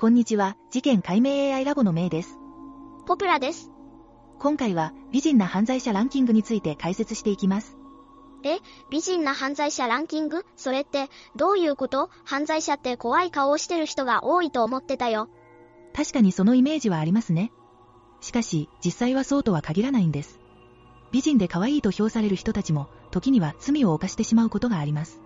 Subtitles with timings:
[0.00, 2.38] こんにちは、事件解明 AI ラボのメイです。
[3.04, 3.72] ポプラです。
[4.38, 7.76] 今回は美人な犯罪者ランキングについて解説していきます。
[8.44, 8.58] え、
[8.92, 10.46] 美人な犯罪者ランキング？
[10.54, 12.10] それって、どういうこと？
[12.24, 15.28] 犯罪者って怖い顔をしてる人が多いと思ってたよ。
[15.92, 17.50] 確かにそのイメージはありますね。
[18.20, 20.38] しかし、実際はそうとは限らないんです。
[21.10, 25.20] 美人で可愛いと評される人たちも、時には罪を犯してしまうことがあります。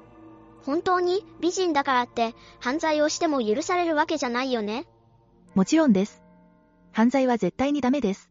[0.65, 4.87] 本当に美人だからって、犯罪をしても許されるわけじゃないよね。
[5.55, 6.23] もちろんです。
[6.93, 8.31] 犯罪は絶対にダメです。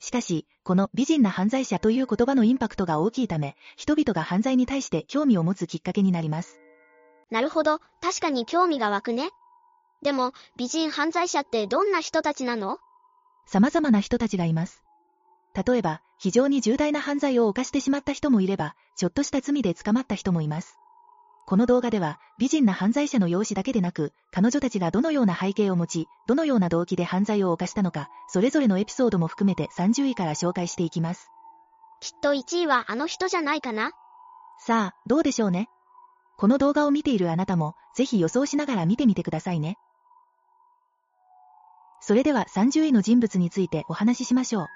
[0.00, 6.58] しかし、この美人な犯罪者という言葉のインパクトが大きいため、人々が犯罪に対して興味を持つきっかけになります。
[7.30, 9.30] なるほど、確かに興味が湧くね。
[10.02, 12.78] でも、美人犯罪者ってどんな人たちなの？
[13.46, 14.82] 様々な人たちがいます。
[15.54, 20.76] 例えば、非常に重大な犯罪を犯してしまった人もいれば、ちょっとした罪で捕まった人もいます。
[21.44, 31.28] この動画では、美人な犯罪者の容姿だけでなく、彼女たちがどのような背景を持ち、どのような動機で犯罪を犯したのか、それぞれのエピソードも含めて30位から紹介していきます。
[32.00, 33.92] きっと1位はあの人じゃないかな？
[34.58, 35.68] さあ、どうでしょうね？
[36.36, 39.76] この動画を見ているあなたも、ぜひ予想しながら見てみてくださいね。
[42.00, 44.66] それでは30位の人物についてお話ししましょう。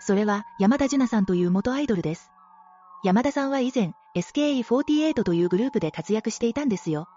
[0.00, 2.30] それは、山田樹奈さんという元アイドルです。
[3.02, 7.08] 山田さんは以前、SKE48 というグループで活躍していたんですよ。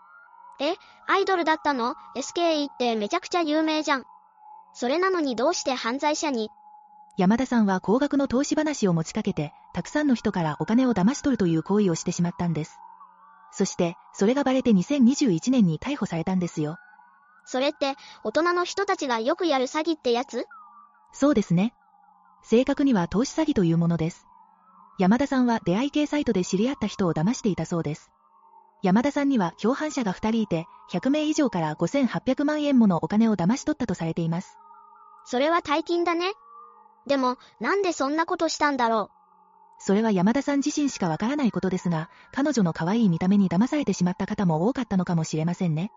[0.60, 0.76] え、
[1.08, 4.06] アイドルだったの ?SKE ってめちゃくちゃ有名じゃん。
[4.74, 6.50] それなのにどうして犯罪者に？
[7.18, 12.80] 山田さんは高額の投資話を持ちかけて、たくさんの人からお金を騙し取るという行為をしてしまったんです。
[13.52, 16.78] そして、それがバレて2021年に逮捕されたんですよ。
[17.46, 20.48] それって、大人の人たちがよくやる詐欺ってやつ？
[21.12, 21.74] そうですね。
[22.42, 24.26] 正確には投資詐欺というものです。
[25.00, 28.12] 山田さんは出会い系サイトで知り合った人を騙していたそうです。
[28.84, 34.58] 山田さんには共犯者が2人いて、100名以上から5800万円ものお金を騙し取ったとされています。
[35.26, 36.34] それは大金だね。
[37.08, 39.10] でも、なんでそんなことしたんだろ
[39.80, 45.92] それは山田さん自身しかわからないことですが、彼女の可愛い見た目に騙されてしまった方も多かったのかもしれませんね。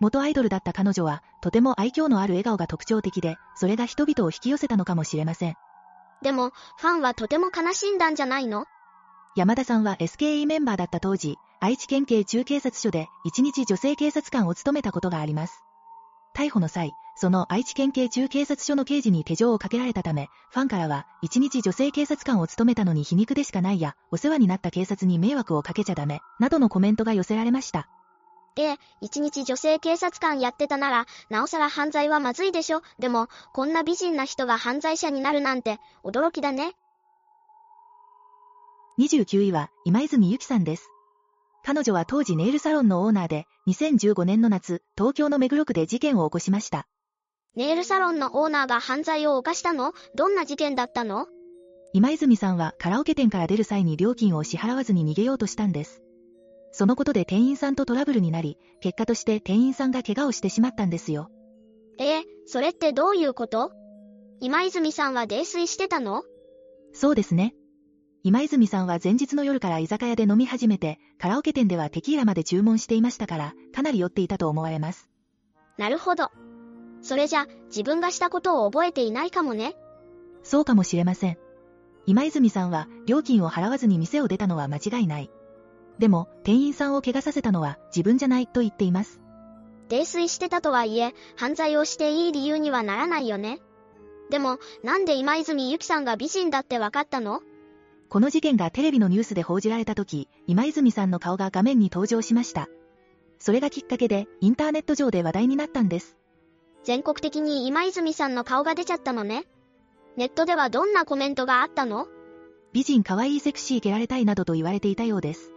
[0.00, 5.56] 元アイドルだった彼女は、とても愛嬌のある笑顔が特徴的で、それが人々を引き寄せたのかもしれません。
[6.22, 8.66] でも、ファンはとても悲しんだんじゃないの？
[9.34, 15.62] 山田さんは SKE メンバーだった当時、愛知県警中警察署で一日女性警察官を務めたことがあります。
[16.34, 27.88] 逮捕の際、その愛知県警中警察署の刑事に手錠をかけられたため、ファンからは、一日女性警察官を務めたのに皮肉でしかないや、お世話になった警察に迷惑をかけちゃダメ、などのコメントが寄せられました。
[28.56, 32.82] ええ、一日女性警察官やってたなら、なおさら犯罪はまずいでしょ。
[32.98, 36.74] でも、こんな美人な人が犯罪者になるなんて、驚きだね。
[38.98, 40.90] 29位は、今泉ゆきさんです。
[41.64, 46.86] 彼女は当時ネイルサロンのオーナーで、2015年の夏、東京の目黒区で事件を起こしました。
[47.54, 49.92] ネイルサロンのオーナーが犯罪を犯したの？
[50.14, 51.26] どんな事件だったの？
[51.94, 56.02] 今泉さんはカラオケ店から出る際に料金を支払わずに逃げようとしたんです。
[56.72, 61.30] そのことで店員さんとトラブルになり、結果として店員さんが怪我をしてしまったんですよ。
[61.98, 63.72] ええ、それってどういうこと？
[64.40, 66.24] 今泉さんは泥酔してたの？
[66.92, 67.54] そうですね。
[68.24, 75.10] 今泉さんは前日の夜から居酒屋で飲み始めて、カラオケ店ではテキーラまで注文していましたから、かなり酔っていたと思われます。
[75.76, 76.30] なるほど。
[77.02, 79.74] それじゃ、自分がしたことを覚えていないかもね。
[80.44, 81.38] そうかもしれません。
[82.06, 85.30] 今泉さんは料金を払わずに店を出たのは間違いない。
[86.02, 89.20] でも、店員さんを怪我させたのは自分じゃないと言っています。
[89.88, 93.60] 泥酔してたとはいえ、犯罪をしていい理由にはならないよね。
[94.28, 97.40] でも、なんで今泉ゆきさんが美人だって分かったの？
[98.08, 102.66] この事件がテレビのニュースで報じられた時、今泉さんの顔が画面に登場しました。
[103.38, 106.16] それがきっかけで、インターネット上で話題になったんです。
[106.82, 109.44] 全国的に今泉さんの顔が出ちゃったのね。
[110.16, 112.08] ネットではどんなコメントがあったの？
[112.72, 115.52] 美人可愛いセクシー蹴られたいなどと言われていたようです。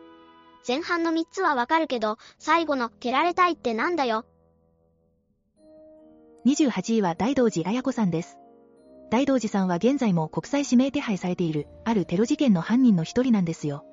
[0.68, 4.26] 前半の3つはわかるけど、最後の蹴られたいってなんだよ。
[6.46, 8.38] 28位は大道寺彩子さんです。
[9.12, 13.86] 大道寺さんは現在も国際指名手配されている、あるテロ事件の犯人の一人なんですよ。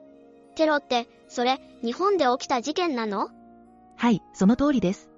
[0.55, 3.29] テロって、それ、日本で起きた事件なの？
[3.97, 5.11] はい、その通りです。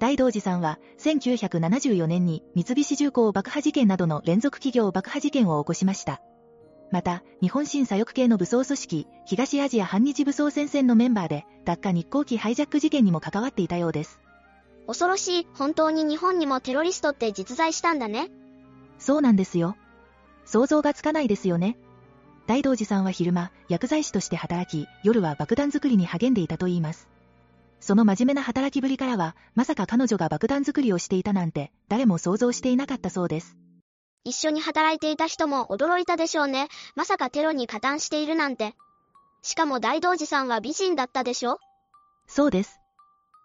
[0.00, 6.20] 大道寺さんは、1974年に三菱重工爆破事件などの連続企業爆破事件を起こしました。
[6.90, 14.20] また、日本新左翼系の武装組織、東アジア反日武装戦線のメンバーで、ダッカ日航機ハイジャック事件にも関わっていたようです。
[14.86, 18.28] 恐ろしい、本当に日本にもテロリストって実在したんだね。
[18.98, 19.76] そうなんですよ。
[20.44, 21.78] 想像がつかないですよね。
[22.48, 27.08] 大道寺さんは昼間、薬剤師として働き、夜は爆弾作りに励んでいたといいます。
[27.78, 33.56] その真面目な働きぶりからは、まさか彼女が爆弾作りをしていたなんて、誰も想像していなかったそうです。
[34.24, 36.68] 一緒に働いていた人も驚いたでしょうね。
[36.94, 38.74] まさかテロに加担しているなんて。
[39.42, 41.58] しかも大道寺さんは美人だったでしょ？
[42.26, 42.78] そうです。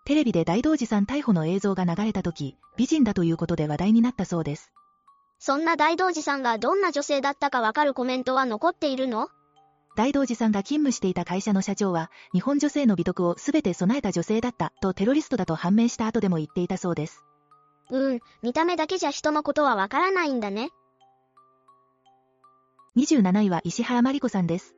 [0.06, 4.72] テレビで大道寺さん逮捕の映像が流れた時、美人だということで話題になったそうです。
[5.40, 9.30] そんな大道寺さんがどんな女性だったかわかるコメントは残っているの？
[9.96, 17.24] 大道寺さんが勤務していた会社の社長は、日本女性の美徳を全て備えた女性だったとテロリストだと判明した後でも言っていたそうです。
[17.92, 20.70] うん、見た目だけじゃ人のことはわからないんだね。
[22.98, 24.76] 27位は石原まり子さんです。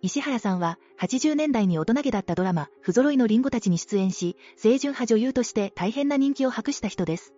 [0.00, 7.34] 石原さんは、80年代に大人げだったドラマ、不揃いのリンゴたちに出演し、清純派女優として大変な人気を博した人です。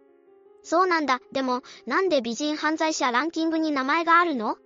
[0.62, 1.20] そうなんだ。
[1.32, 4.56] でも、なんで美人犯罪者ランキングに名前があるの？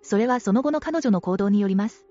[0.00, 2.06] それはその後の彼女の行動によります。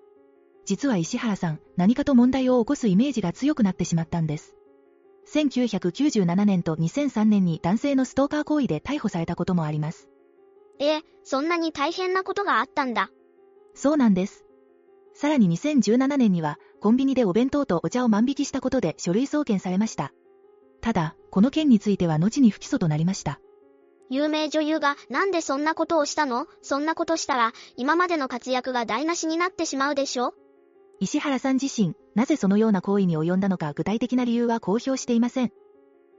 [0.65, 4.55] 実は石原さん、何かと問題を起こすイメージが強くなってしまったんです。
[5.31, 10.09] 1997年と2003年に男性のストーカー行為で逮捕されたこともあります。
[10.79, 13.09] え、そんなに大変なことがあったんだ。
[13.73, 14.45] そうなんです。
[15.13, 20.11] さらに2017年には、コンビニでお弁当とお茶を万引きしたことで書類送検されました。
[20.81, 23.39] ただ、この件については後に不起訴となりました。
[24.09, 26.45] 有名女優がなんでそんなことをしたの？
[26.61, 30.33] そんなことしたら、今までの活躍が台無しになってしまうでしょ？
[31.03, 35.51] 石原さん自身、なぜそのような行為に及んだのか具体的な理由は公表していません。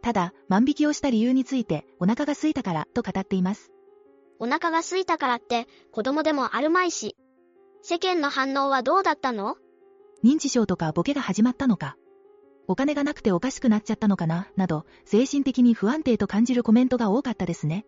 [0.03, 3.73] ただ、万引きをした理由について、お腹が空いたからと語っています。
[4.39, 7.17] お腹が空いたからって、子供でもあるまいし。
[7.81, 9.57] 世間の反応はどうだったの？
[10.23, 11.97] 認知症とかボケが始まったのか。
[12.69, 17.87] お金がなくておかしくなっちゃったのかな、など、精神的に不安定と感じるコメントが多かったですね。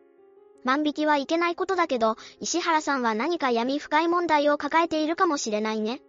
[0.65, 6.01] 万引きはいけないことだけど、石原さんは何か闇深い問題を抱えているかもしれないね。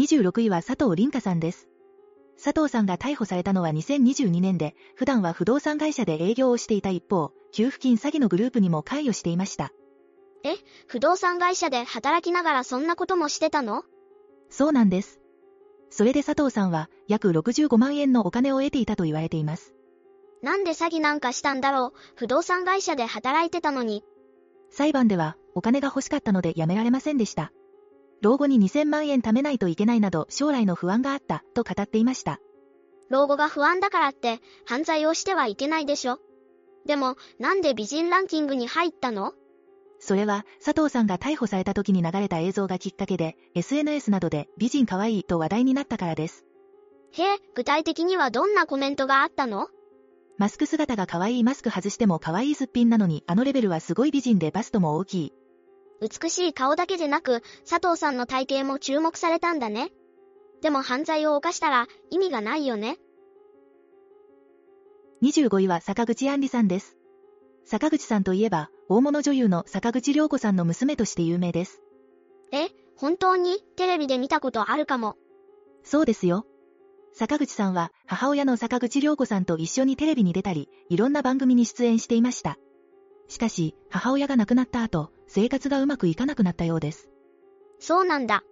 [0.00, 1.68] 26位は佐藤凛香さんです。
[2.42, 9.72] 佐藤さんが逮捕されたのは2022年で、普段は不動産会社で営業をしていた一方、給付金詐欺のグループにも関与していました。
[10.42, 10.54] え、
[10.86, 13.82] 不動産会社で働きながらそんなこともしてたの？
[14.48, 15.20] そうなんです。
[15.90, 19.74] それで佐藤さんは約65万円のお金を得ていたと言われています。
[20.40, 21.92] なんで詐欺なんかしたんだろう？
[22.16, 24.02] 不動産会社で働いてたのに。
[24.70, 27.52] 裁判ではお金が欲しかったので辞められませんでした。
[28.20, 32.38] 老後に2000万円貯めないといけないなど将来の不安があったと語っていました。
[33.08, 36.18] 老後が不安だからって犯罪をしてはいけないでしょ
[36.86, 39.32] でもなんで美人ランキングに入ったの？
[40.02, 46.46] それは、佐藤さんが逮捕された時に流れた映像がきっかけで、SNS などで美人可愛いと話題になったからです。
[47.12, 49.68] へえ、具体的にはどんなコメントがあったの？
[50.38, 55.32] マスク姿が可愛いマスク外しても可愛いすっぴんなのに、あのレベルはすごい美人でバストも大きい。
[56.00, 59.90] 美しい顔だけでなく、佐藤さんの体型も注目されたんだね。
[60.62, 62.98] でも犯罪を犯したら意味がないよね。
[65.22, 66.96] 25位は坂口杏里さんです。
[67.66, 71.82] 坂口さんといえば、大物女優の坂口良子さんの娘として有名です。
[72.52, 73.58] え、本当に？
[73.76, 75.16] テレビで見たことあるかも。
[75.84, 76.46] そうですよ。
[77.12, 82.56] 坂口さんは母親の坂口良子さんと一緒にテレビに出たり、いろんな番組に出演していました。
[83.30, 87.08] しかし、母親が亡くなった後、生活がうまくいかなくなったようです。
[87.78, 88.42] そうなんだ。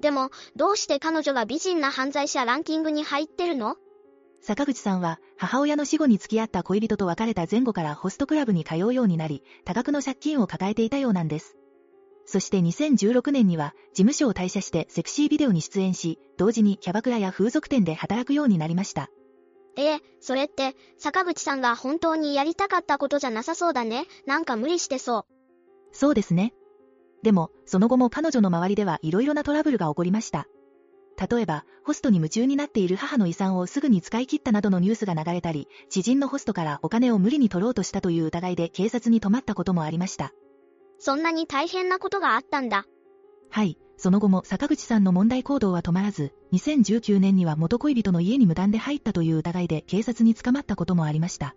[0.00, 3.76] でも、どうして彼女が美人な犯罪者ランキングに入ってるの？
[4.40, 11.56] 坂口さんは、母親の死後に付き合った恋人と別れた前後からホストクラブに通うようになり、多額の借金を抱えていたようなんです。
[12.26, 19.08] そして2016年には、事務所を退社してセクシービデオに出演し、同時にキャバクラや風俗店で働くようになりました。
[19.76, 24.06] ええ、それって、坂口さんが本当にやりたかったことじゃなさそうだね。
[24.26, 25.24] なんか無理してそう。
[25.92, 26.52] そうですね。
[27.22, 30.46] でも、その後も彼女の周りでは色々なトラブルが起こりました。
[31.30, 40.32] 例えば、ホストに夢中になっている母の遺産をすぐに使い切ったなどのニュースが流れたり、知人のホストからお金を無理に取ろうとしたという疑いで警察に止まったこともありました。
[41.00, 42.84] そんなに大変なことがあったんだ。
[43.50, 51.56] はい、その後も坂口さんの問題行動は止まらず、2019年には元恋人の家に無断で入ったという疑いで警察に捕まったこともありました。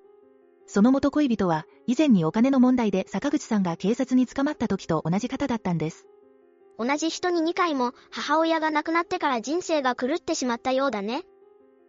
[0.66, 6.08] その元恋人は、以前にお金の問題で坂口さんが警察に捕まった時と同じ方だったんです。
[6.80, 11.24] 同じ人に2回も母親が亡くなってから人生が狂ってしまったようだね。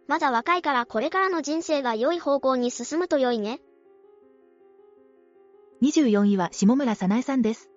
[0.07, 3.59] まだ若いからこれからの人生が良い方向に進むと良いね。
[5.81, 7.72] 24位は下村さなえさんです。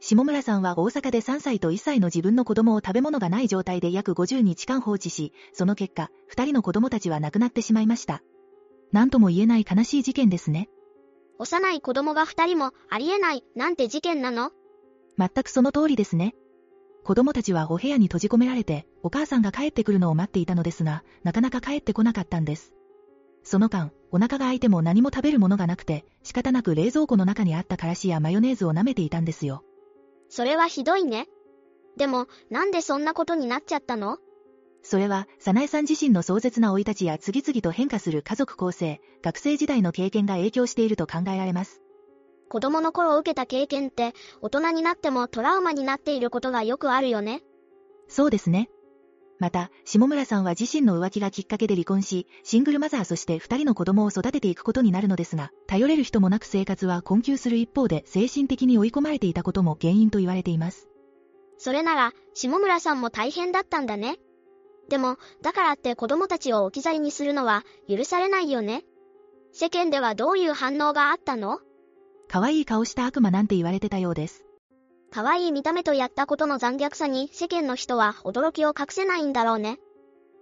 [0.00, 8.22] 下村さんは大阪で3歳と1歳の自分の子供を食べ物がない状態で約50日間放置し、その結果、2人の子供たちは亡くなってしまいました。
[8.92, 10.68] 何とも言えない悲しい事件ですね。
[11.38, 14.52] 幼い子供が2人もありえないなんて事件なの？
[15.18, 16.34] 全くその通りですね。
[17.02, 22.72] 子供たちはお部屋に閉じ込められて、お母さんが帰ってくるのを待っていたのですが、なかなか帰ってこなかったんです。
[23.42, 29.64] その間、お腹が空いても何も食べるものがなくて、仕方なく冷蔵庫の中にあったからしやマヨネーズを舐めていたんですよ。
[30.28, 31.28] それはひどいね。
[31.96, 34.18] でも、なんでそんなことになっちゃったの？
[34.82, 41.80] それは、早苗さん自身の壮絶な生い立ちや次々と変化する家族構成、学生時代の経験が影響していると考えられます。
[42.48, 44.12] 子供の頃受けた経験って、
[44.42, 47.42] 大人になってもトラウマになっていることがよくあるよね。
[48.08, 48.68] そうですね。
[49.44, 60.88] また、下村さんは自身の浮気がきっかけで離婚し、シングルマザーそして二人の子供を育てていくことになるのですが、頼れる人もなく生活は困窮する一方で精神的に追い込まれていたことも原因と言われています。
[61.58, 64.16] それなら、下村さんも大変だったんだね。
[64.88, 68.82] でも、だからって子供たちを置き去りにするのは許されないよね。
[69.52, 71.58] 世間ではどういう反応があったの？
[72.28, 74.43] 可愛い顔した悪魔なんて言われてたようです。
[75.14, 79.78] 可愛い見た目とやったことの残虐さに世間の人は驚きを隠せないんだろうね。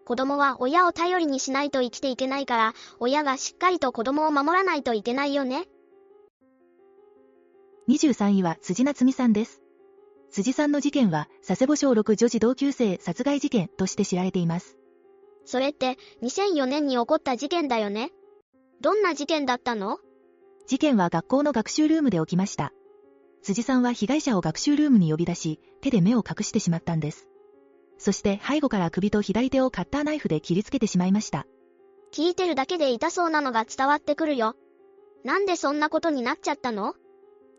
[0.06, 5.66] 子供は親を頼りにしないと生きていけないから、親がしっかりと子供を守らないといけないよね。
[7.90, 9.60] 23位は辻夏美さんです。
[10.30, 14.78] 辻さんの事件は、佐世保小6女児同級生殺害事件として知られています。
[15.44, 18.10] それって、2004年に起こった事件だよね。
[18.80, 19.98] どんな事件だったの？
[20.66, 22.72] 事件は学校の学習ルームで起きました。
[23.42, 27.28] 辻さんは被害者を学習ルームに呼び出し、手で目を隠してしまったんです。
[27.98, 31.46] そして背後から首と左手をカッターナイフで切りつけてしまいました。
[32.12, 34.54] 聞いてるだけで痛そうなのが伝わってくるよ。
[35.24, 36.94] なんでそんなことになっちゃったの？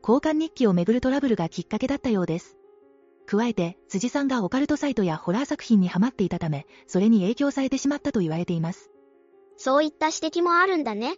[0.01, 2.57] 交換日記をめぐるトラブルがきっかけだったようです。
[3.25, 8.89] 加えて、辻さんがオカルトサイトやホラー作品にハマっていたため、それに影響されてしまったと言われています。
[9.55, 11.15] そういった指摘もあるんだね。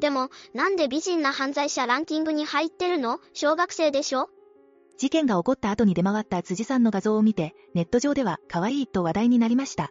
[0.00, 3.20] でも、なんで美人な犯罪者ランキングに入ってるの？
[3.32, 4.28] 小学生でしょ？
[4.98, 9.90] 事件が起こった後に出回った辻さんの画像を見て、ネット上では可愛いと話題になりました。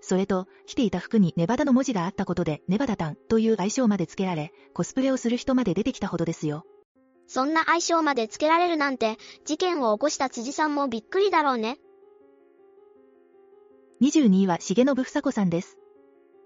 [0.00, 6.64] それと、着ていた服にネバダの文字があったことで、ネバダタンという愛称まで付けられ、コスプレをする人まで出てきたほどですよ。
[7.26, 11.78] そんな愛称まで付けられるなんて、事件を起こした辻さんもびっくりだろうね。
[14.02, 15.78] 22位は重信房子さんです。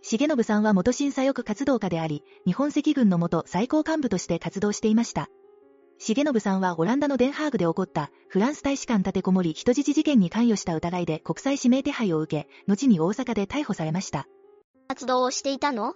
[0.03, 5.29] 重信さんは元審査翼活動家であり、日本赤軍の元最高幹部として活動していました。
[6.01, 14.27] 重信さんはオランダのデンハーグで起こったフランス大使館立てこもり人質事件に関与した疑いで国際指名手配を受け、後に大阪で逮捕されました。
[14.87, 15.95] 活動をしていたの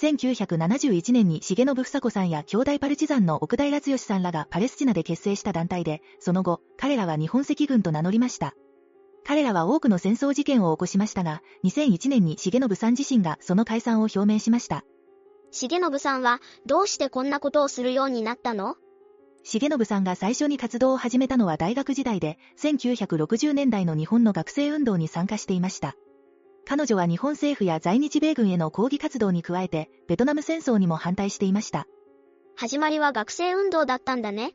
[0.00, 8.54] ？1971年に重信房子さんや兄弟パルチザンの奥平剛さんらがパレスチナで結成した団体で、その後、彼らは日本赤軍と名乗りました。
[9.30, 14.84] 彼らは多くの戦争事件を起こしましたが、2001年に重信さん自身がその解散を表明しました。
[15.52, 18.74] 重信さんは、どうしてこんなことをするようになったの？
[19.44, 25.94] 重信さんが最初に活動を始めたのは大学時代で、1960年代の日本の学生運動に参加していました。
[26.66, 31.86] 彼女は日本政府や在日米軍への抗議活動に加えて、ベトナム戦争にも反対していました。
[32.56, 34.54] 始まりは学生運動だったんだね。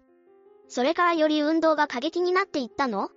[0.67, 3.07] それからより運動が過激になっていったの？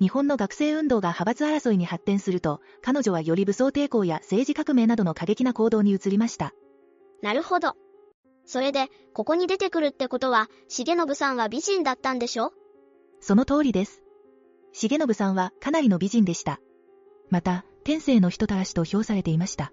[0.00, 6.54] 日本の学生運動が派閥争いに発展すると、彼女はより武装抵抗や政治革命などの過激な行動に移りました。
[7.20, 7.74] なるほど。
[8.46, 12.52] それで、ここに出てくるってことは、重信さんは美人だったんでしょ？
[13.20, 14.02] その通りです。
[14.72, 16.60] 重信さんはかなりの美人でした。
[17.28, 19.72] また、天性の人たらしと評されていました。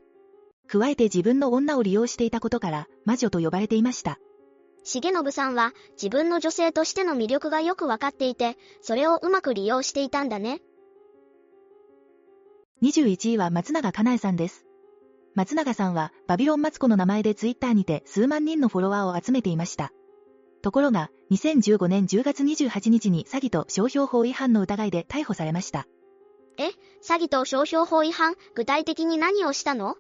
[0.68, 4.18] 加えて自分の女を利用していたことから、魔女と呼ばれていました。
[4.86, 10.62] 重信さんは自分の女性としての魅力がよくわかっていて、それをうまく利用していたんだね。
[12.84, 14.66] 21位は松永かなえさんです。
[15.34, 19.92] 松永さんはバビロンマツコの名前でツイッターにて数万人のフォロワーを集めていました。
[20.62, 25.88] ところが、2015年10月28日に詐欺と商標法違反の疑いで逮捕されました。
[26.58, 26.68] え、
[27.04, 29.96] 詐欺と商標法違反、具体的に何をしたの？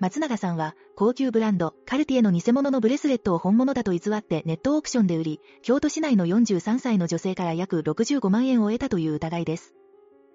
[0.00, 9.74] 松永さんは、高級ブランド、カルティエの偽物のブレスレットを本物だと偽ってネットオークションで売り、京都市内の43歳の女性から約65万円を得たという疑いです。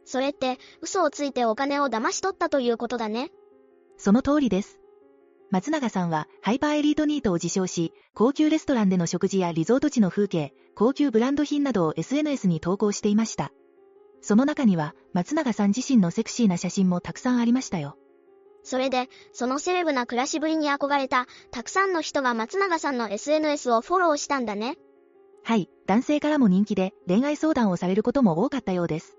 [0.06, 3.32] それって、嘘をついてお金を騙し取ったということだね。
[3.98, 4.80] その通りです。
[5.50, 13.52] 松永さんは、ハイパーエリートニートを自称し、高級レストランでの食事やリゾート地の風景、高級ブランド品などを SNS に投稿していました。
[14.22, 17.98] その中には、松永さん自身のセクシーな写真もたくさんありましたよ。
[18.66, 24.76] それで、そのセレブな暮らしぶりに憧れた、たくさんの人が松永さんの SNS をフォローしたんだね。
[25.44, 29.18] はい、男性からも人気で、恋愛相談をされることも多かったようです。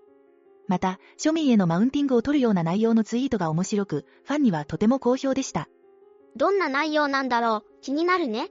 [0.67, 5.69] また、庶民へのマウンティングを取るような内容のツイートが面白く、ファンにはとても好評でした。
[6.35, 8.51] どんな内容なんだろう、気になるね。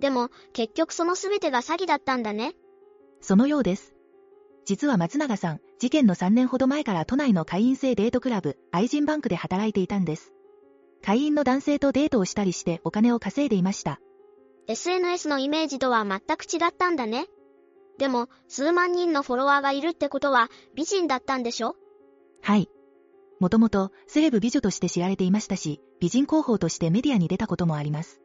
[0.00, 2.54] でも、結局その全てが詐欺だったんだね。
[3.20, 3.95] そのようです。
[4.66, 10.32] 実は松永さん、事件の3年ほど前から都内の会員制デートクラブ、愛人バンクで働いていたんです。
[11.04, 14.00] 会員の男性とデートをしたりしてお金を稼いでいました。
[14.66, 17.26] SNS のイメージとは全く違ったんだね。
[17.98, 21.76] でも、数万人のフォロワーがいるってことは、美人だったんでしょ？
[22.42, 22.68] はい。
[23.38, 28.20] もともと、セレブ美女として知られていましたし、美人広報としてメディアに出たこともあります。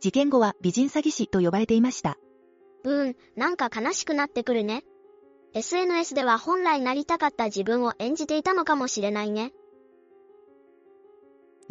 [0.00, 2.16] 事件後は美人詐欺師と呼ばれていました。
[2.84, 4.84] うーん、なんか悲しくなってくるね。
[5.54, 9.52] SNS では本来なりたかった自分を演じていたのかもしれないね。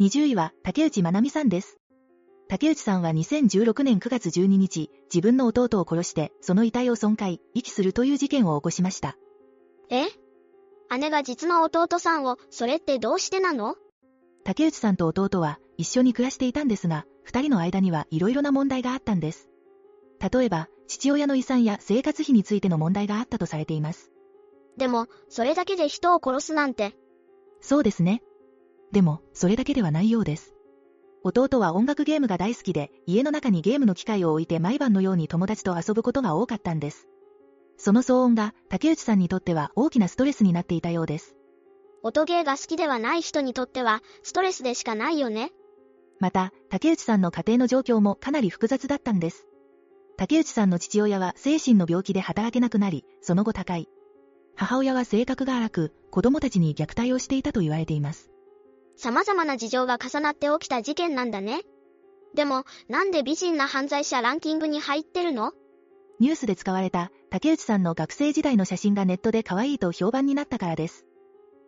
[0.00, 1.78] 20位は竹内まなみさんです。
[2.48, 9.16] 竹内さんは2016年9月12日、自分の弟を殺して、その遺体を損壊、遺棄するという事件を起こしました。
[9.90, 10.04] え？
[10.98, 13.74] 姉が実の弟さんを、それってどうしてなの？
[14.44, 19.48] 竹内さんと弟は一緒に暮らしていたんですが、二人の間には色々な問題があったんです。
[20.20, 24.10] 例えば、父親の遺産や生活費についての問題があったとされています。
[24.76, 26.94] でも、それだけで人を殺すなんて。
[27.60, 28.22] そうですね。
[28.92, 30.54] でも、それだけではないようです。
[31.22, 37.08] 弟は音楽ゲームが大好きで、家の中にゲームの機械を置いて毎晩のように友達と遊ぶことが多かったんです。
[37.78, 41.34] その騒音が竹内さんにとっては大きなストレスになっていたようです。
[42.02, 45.50] 音ゲーが好きではない人にとってはストレスでしかないよね。
[46.20, 49.48] また、竹内さんの家庭の状況もかなり複雑だったんです。
[50.18, 53.88] 竹内さんの父親は精神の病気で働けなくなり、その後他界。
[54.54, 58.30] 母親は性格が荒く、子供たちに虐待をしていたと言われています。
[58.96, 61.60] 様々な事情が重なって起きた事件なんだね。
[62.34, 65.52] でも、なんで美人な犯罪者ランキングに入ってるの？
[66.18, 71.04] ニュースで使われた竹内さんの学生時代の写真がネットで可愛いと評判になったからです。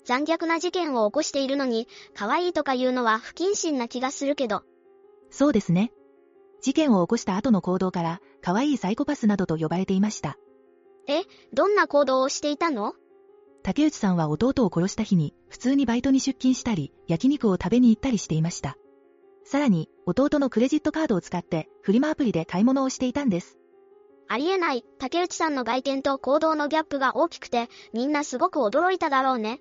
[0.07, 4.63] 残虐な事件を起こしているのに、可愛いとか言うのは不謹慎な気がするけど。
[5.31, 5.93] そうですね。
[6.61, 10.37] 事件を起こした後の行動から、可愛いサイコパスなどと呼ばれていました。
[11.07, 11.23] え、
[11.53, 12.95] どんな行動をしていたの？
[13.63, 18.77] 竹内さんは弟を殺した日に、普通にバイトに出勤したり、焼肉を食べに行ったりしていました。
[19.45, 23.59] さらに、弟のクレジットカードを使って、フリマアプリで買い物をしていたんです。
[24.29, 29.61] ありえない、竹内さんの外見と行動のギャップが大きくて、みんなすごく驚いただろうね。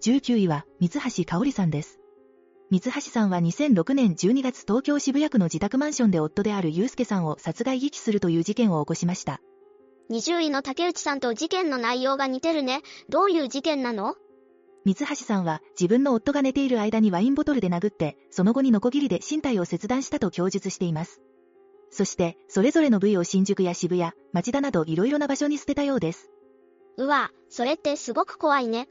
[0.00, 2.00] 19位は、三橋香織さんです。
[2.70, 9.40] 三橋さんは2006年12月東京渋谷区の自宅マンションで夫である祐介さんを殺害遺棄するという事件を起こしました。
[10.10, 12.82] 20位の竹内さんと事件の内容が似てるね。
[13.08, 14.16] どういう事件なの？
[14.84, 21.22] 三橋さんは自分の夫が寝ている間にワインボトルで殴って、その後にノコギリで身体を切断したと供述しています。
[21.90, 26.28] そして、それぞれの部位を新宿や渋谷、町田など色々な場所に捨てたようです。
[26.98, 28.88] うわ、それってすごく怖いね。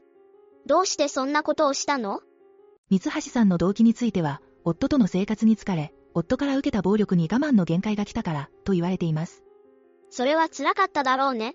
[0.66, 2.20] どうしてそんなことをしたの？
[2.90, 9.42] 三橋さんの動機については、夫との生活に疲れ、夫から受けた暴力に我慢の限界が来たから、と言われています。
[10.10, 11.54] それは辛かっただろうね。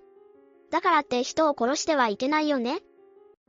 [0.70, 2.82] だからって人を殺してはいけないよね。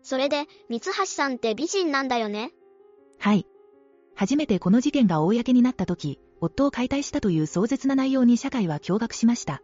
[0.03, 2.53] それで、三橋さんって美人なんだよね。
[3.19, 3.47] はい。
[4.15, 9.63] 初めてこの事件が公になった時、夫を解体したという壮絶な内容に社会は驚愕しました。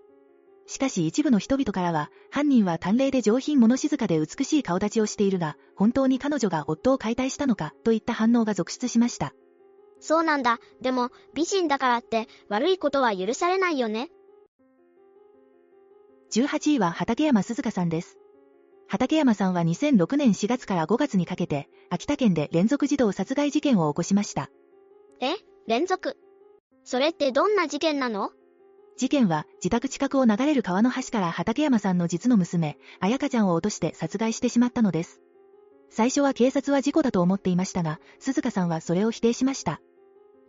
[0.71, 9.35] しかし一部の人々からは、犯人は短麗で上品物静かで美しい顔立ちをしているが、本当に彼女が夫を解体したのか、といった反応が続出しました。
[9.99, 10.61] そうなんだ。
[10.81, 14.11] でも、美人だからって、悪いことは許されないよね。
[16.31, 18.17] 18位は畠山鈴香さんです。
[18.87, 24.49] 畠山さんは2006年4月から5月にかけて、秋田県で連続児童殺害事件を起こしました。
[25.21, 25.35] え？
[25.67, 26.17] 連続？
[26.85, 28.31] それってどんな事件なの？
[29.01, 35.23] 事件は自宅近くを流れる川の橋から畠山さんの実の娘、彩香ちゃんを落として殺害してしまったのです。
[35.89, 39.81] 最初は警察は事故だと思っていましたが、鈴鹿さんはそれを否定しました。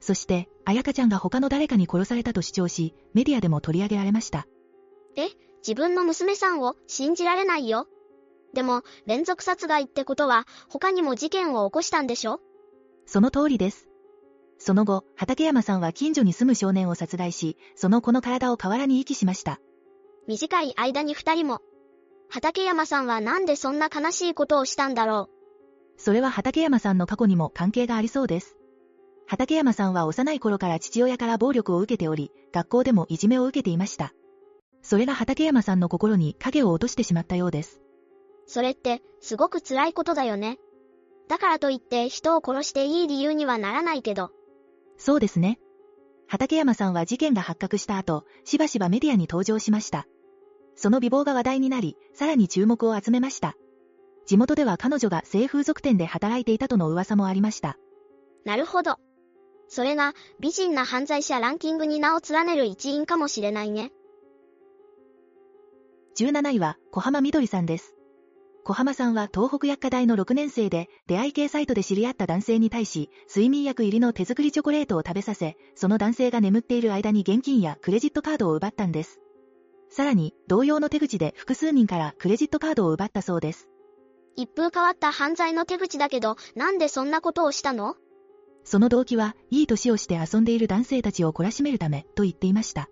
[0.01, 4.45] そして、彩香ちゃんが他の誰かに殺されたと主張し、メディアでも取り上げられました。
[5.15, 5.29] え、
[5.65, 7.87] 自分の娘さんを信じられないよ。
[8.53, 12.41] でも、連続殺害ってことは、他にも事件を起こしたんでしょ？
[13.05, 13.87] その通りです。
[14.63, 19.59] その後、畠山さんは近所に住む少年を殺害し、その子の体を河原に遺棄しました。
[20.27, 21.61] 短い間に二人も。
[22.29, 25.29] 畠山さんはなんでそんな悲しいことをしたんだろ
[25.97, 25.99] う。
[25.99, 28.55] それは畠山さんの過去にも関係がありそうです。
[29.27, 34.13] 畠山さんは幼い頃から父親から暴力を受けており、学校でもいじめを受けていました。
[34.83, 37.81] それが畠山さんの心に影を落としてしまったようです。
[38.45, 40.59] それって、すごく辛いことだよね。
[41.27, 44.29] だからといって人を殺していい理由にはならないけど。
[45.01, 45.57] そうですね。
[46.27, 50.05] 畠山さんは事件が発覚した後、しばしばメディアに登場しました。
[50.75, 53.55] その美貌が話題になり、さらに注目を集めました。
[54.27, 57.79] 地元では彼女が性風俗店で働いていたとの噂もありました。
[58.45, 58.97] なるほど。
[59.69, 63.91] それが、美人な犯罪者ランキングに名を連ねる一因かもしれないね。
[66.19, 67.95] 17位は小浜みどりさんです。
[68.63, 79.19] 小浜さんは東北薬科大の6年生で、出会い系サイトで知り合った男性に対し、睡眠薬入りの手作りチョコレートを食べさせ、その男性が眠っている間に現金やクレジットカードを奪ったんです。
[79.89, 83.67] さらに、同様の手口で複数人からクレジットカードを奪ったそうです。
[84.35, 87.95] 一風変わった犯罪の手口だけど、なんでそんなことをしたの？
[88.63, 92.89] その動機は、いい年をして遊んでいる男性たちを懲らしめるため、と言っていました。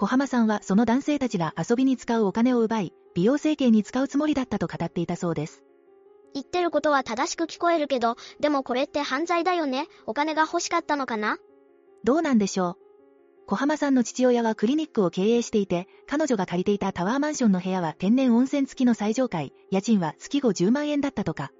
[0.00, 5.62] 小浜さんはその男性たちが遊びに使うお金を奪い、美容整形に使うつもりだったと語っていたそうです。
[6.32, 11.36] 言ってることは正しく聞こえるけど、でもこれって犯罪だよねお金が欲しかったのかな？
[12.02, 12.78] どうなんでしょ
[13.44, 13.46] う？
[13.46, 21.50] 小浜さんの父親はクリニックを経営していて、彼女が借りていたタワーマンションの部屋は天然温泉付きの最上階、家賃は月後10万円だったとか。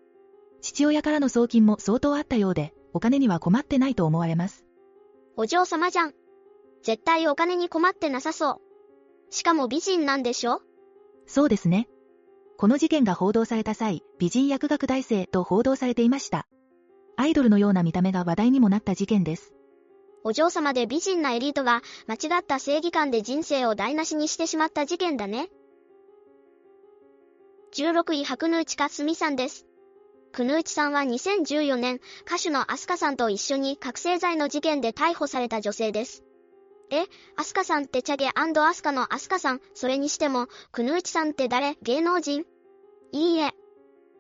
[0.63, 4.65] 父親からの送金も相当あったようで、お金には困ってないと思われます。
[5.37, 6.15] お嬢様じゃん。
[6.83, 8.61] 絶対お金に困ってなさそ
[9.31, 9.35] う。
[9.35, 10.61] しかも美人なんでしょ？
[11.27, 11.89] そうですね。
[12.57, 16.47] この事件が報道された際、美人薬学大生と報道されていました。
[17.17, 19.55] アイドルのような見た目が話題にもなった事件です。
[20.25, 25.49] お嬢様で美人なエリートが間違った正義感で人生を台無しにしてしまった事件だね。
[27.75, 29.67] 16位白ヌーチかすみさんです。
[30.33, 36.25] クヌーチさんは2014年、歌手のアスカさんと一緒に覚醒剤の事件で逮捕された女性です。
[36.91, 37.05] え、
[37.37, 41.77] アスカさんってチャゲアスカのアスカさん、それにしても、クヌーチさんって誰？
[41.83, 42.45] 芸能人？
[43.13, 43.53] いいえ。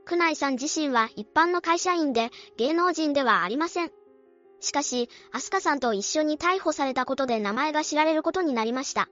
[0.04, 3.90] クナイさん自身は一般の会社員で、芸能人ではありません。
[4.60, 9.08] しかし、アスカさんと一緒に逮捕されたことで名前が知られることになりました。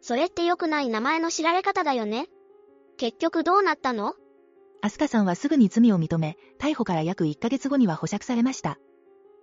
[0.00, 2.26] それって良くない名前の知られ方だよね
[2.98, 4.14] 結局どうなったの？
[4.82, 8.78] アスカさんはすぐに罪を認め、逮捕から約1ヶ月後には保釈されました。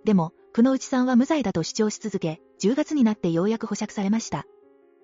[0.05, 4.45] でも、久野内さんは無罪だと主張し続け、10月になってようやく保釈されました。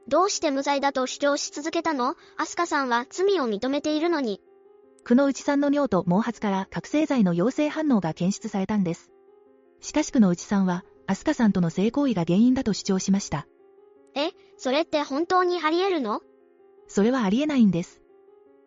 [0.08, 2.15] どうして無罪だと主張し続けたの？
[2.38, 4.41] アスカさんは罪を認めているのに。
[5.04, 9.12] 久野内さんの尿と毛髪から覚醒剤の陽性反応が検出されたんです。
[9.82, 13.48] しかし久野内さんは、アスカさんとの性行為が原因だと主張しました。
[14.15, 16.22] え、それって本当にあり得るの？
[16.88, 18.02] それはありえないんです。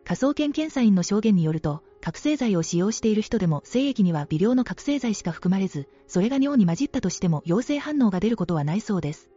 [0.03, 9.29] 科捜研検査員の証言によると、覚醒剤を使用している人でも精液には微量の覚醒剤しか含まれず、それが尿に混じったとしても陽性反応が出ることはないそうです。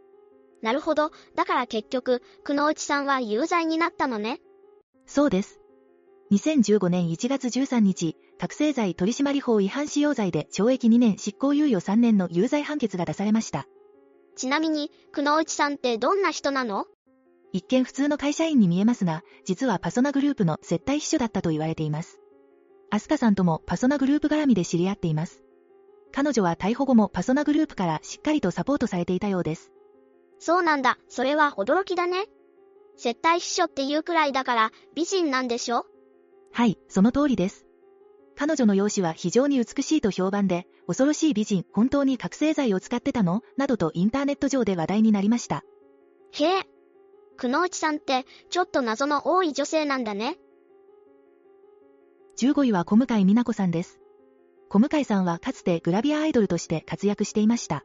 [0.61, 1.11] なるほど。
[1.35, 4.41] だから結局、久野内さんは有罪になったのね。
[5.05, 5.59] そうです。
[6.31, 13.67] 2015年1月13日、覚醒剤取締法違反使用罪で懲役2年執行猶予3年の有罪判決が出されました。
[14.35, 16.85] ちなみに、久野内さんってどんな人なの？
[17.53, 22.19] 一見普通の会社員に見えますが、実はパソナグループの接待秘書だったと言われています。
[22.95, 25.43] アスカさんともパソナグループ絡みで知り合っています。
[26.13, 29.73] 彼女は逮捕後もパソナグループからしっかりとサポートされていたようです。
[30.39, 30.97] そうなんだ。
[31.09, 32.27] それは驚きだね。
[32.95, 35.85] 接待秘書っていうくらいだから、美人なんでしょ？
[36.53, 37.65] はい、その通りです。
[38.37, 43.41] 彼女の容姿は非常に美しいと評判で、恐ろしい美人、本当に覚醒剤を使ってたの？
[43.57, 45.65] などとインターネット上で話題になりました。
[46.31, 46.63] へえ。
[47.35, 50.37] 久野内さんって、ちょっと謎の多い女性なんだね。
[52.37, 53.99] 15位は小向井美奈子さんです。
[54.69, 57.83] 小向井さんはかつてグラビアアイドルとして活躍していました。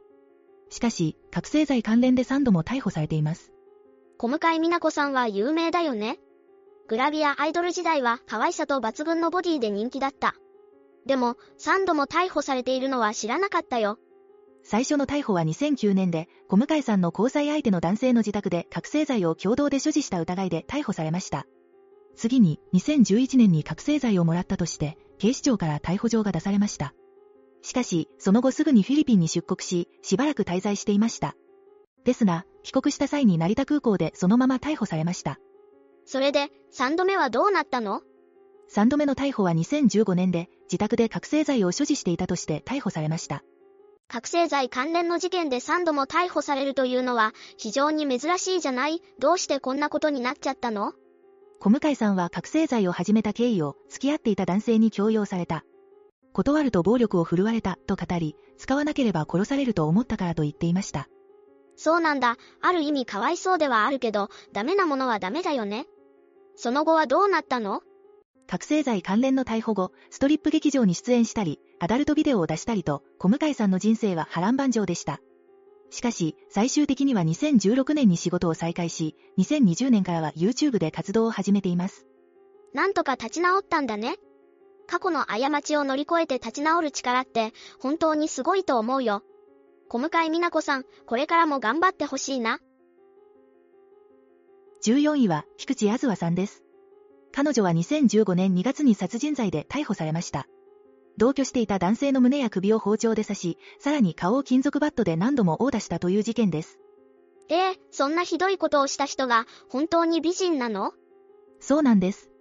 [0.69, 3.51] しかし、覚醒剤関連で3度も逮捕されています。
[4.17, 6.19] 小向井美奈子さんは有名だよね。
[6.87, 10.35] グラビアアイドル時代は可愛さと抜群のボディで人気だった。
[11.05, 13.99] でも、3度も逮捕されているのは知らなかったよ。
[14.63, 21.47] 最初の逮捕は2009年で、小向井さんの交際相手の男性の自宅で覚醒剤を共同で所持した疑いで逮捕されました。
[22.15, 26.93] 次に、2011年に覚醒剤をもらったとして、警視庁から逮捕状が出されました。
[27.61, 31.35] しかし、その後すぐにフィリピンに出国し、しばらく滞在していました。
[32.03, 35.39] ですが、帰国した際に成田空港でそのまま逮捕されました。
[36.05, 38.01] それで、3度目はどうなったの
[38.73, 43.43] ？3度目の逮捕は2015年で、自宅で覚醒剤を所持していたとして逮捕されました。
[44.07, 49.01] 覚醒剤関連の事件で3度も逮捕されるというのは非常に珍しいじゃない？
[49.19, 50.93] どうしてこんなことになっちゃったの？
[51.63, 55.63] 小向井さんは覚醒剤を始めた経緯を付き合っていた男性に強要された。
[56.33, 61.07] 断ると暴力を振るわれたと語り、使わなければ殺されると思ったからと言っていました。
[61.75, 62.37] そうなんだ。
[62.61, 65.85] ある意味かわいそうではあるけど、ダメなものはダメだよね。
[66.55, 67.81] その後はどうなったの？
[68.47, 75.19] 覚醒剤関連の逮捕後、ストリップ劇場に出演したり、アダルトビデオを出したりと、小向井さんの人生は波乱万丈でした。
[75.91, 82.07] しかし、最終的には2016年に仕事を再開し、2020年からは YouTube で活動を始めています。
[82.73, 84.15] なんとか立ち直ったんだね。
[84.87, 89.21] 過去の過ちを乗り越えて立ち直る力って、本当にすごいと思うよ。
[89.89, 92.59] 小向井美奈子さん、これからも頑張ってほしいな。
[94.85, 96.63] 14位は、菊池あずわさんです。
[97.33, 100.47] 彼女は2015年2月に殺人罪で逮捕されました。
[101.21, 106.79] 同居していた男性の胸や首を包丁で刺し、さらに顔を金属バットで何度も殴打したという事件です。
[107.47, 110.93] ええー、そんなひどいことをした人が本当に美人なの？
[111.59, 112.31] そうなんです。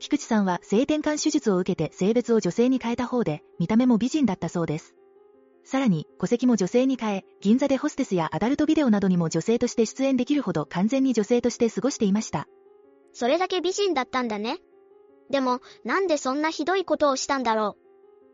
[0.00, 4.94] 菊池さんは性転換手術を受けて性別を女性に変えた方で、見た目も美人だったそうです。
[5.64, 12.46] さらに、戸籍も女性に変え、銀座でホステスやアダルトビデオなどにも女性として出演できるほど完全に女性として過ごしていました。
[13.14, 14.58] それだけ美人だったんだね。
[15.30, 17.79] でも、なんでそんなひどいことをしたんだろう？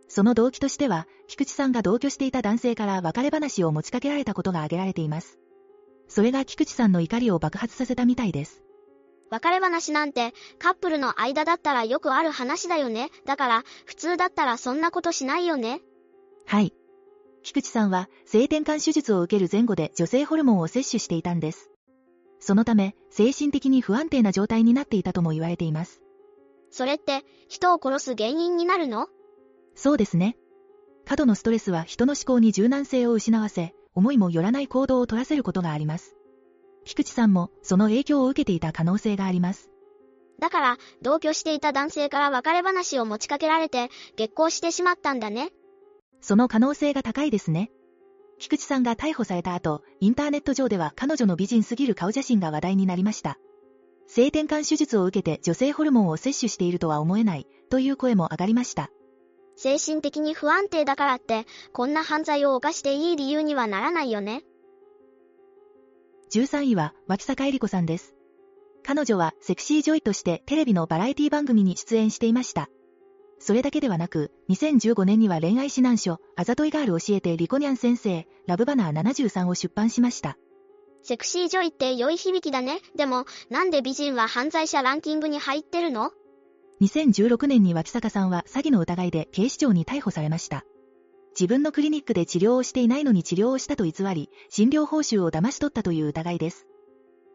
[0.09, 5.39] その動機としては、菊池さんが同居していた男性から別れ話を持ちかけられたことが挙げられています。
[6.09, 8.63] それが菊池さんの怒りを爆発させたみたいです。
[9.29, 13.11] 別れ話なんてカップルの間だったらよくある話だよね。
[13.25, 15.81] だから普通だったらそんなことしないよね。
[16.47, 16.73] はい。
[17.43, 21.73] 菊池さんは性転換手術を受ける前後で女性ホルモンを摂取していたんです。
[22.39, 26.01] そのため精神的に不安定な状態になっていたとも言われています。
[26.71, 29.09] それって人を殺す原因になるの？
[29.77, 30.37] そうですね。
[31.05, 36.17] 過度のストレスは人の思考に柔軟性を失わせ、思いもよらない行動を取らせることがあります。
[36.85, 39.71] 菊池さんもその影響を受けていた可能性があります。
[40.39, 45.51] だから、同居していた男性から別れ話を持ちかけられて、激高してしまったんだね。
[46.21, 47.71] その可能性が高いですね。
[48.39, 53.39] 菊池さんが逮捕された後、インターネット上では彼女の美人すぎる顔写真が話題になりました。
[54.09, 58.91] 性転換手術を受けて女性ホルモンを摂取しているとは思えない、という声も上がりました。
[59.57, 64.43] 精神的に不安定だからって、こんな犯罪を犯していい理由にはならないよね。
[66.31, 68.15] 13位は、脇坂恵理子さんです。
[68.85, 72.69] 彼女はセクシージョイとしてテレビのバラエティ番組に出演していました。
[73.39, 80.39] それだけではなく、2015年には恋愛指南書、あざといガール教えてリコニャン先生、ラブバナー73を出版しました。
[81.03, 82.81] セクシージョイって良い響きだね。
[82.97, 86.13] でも、なんで美人は犯罪者ランキングに入ってるの？
[86.81, 90.65] 2016年に脇坂さんは詐欺の疑いで警視庁に逮捕されました。
[91.31, 96.67] 自分のクリニックで治療をしていないのに治療をしたと偽り、診療報酬を騙し取ったという疑いです。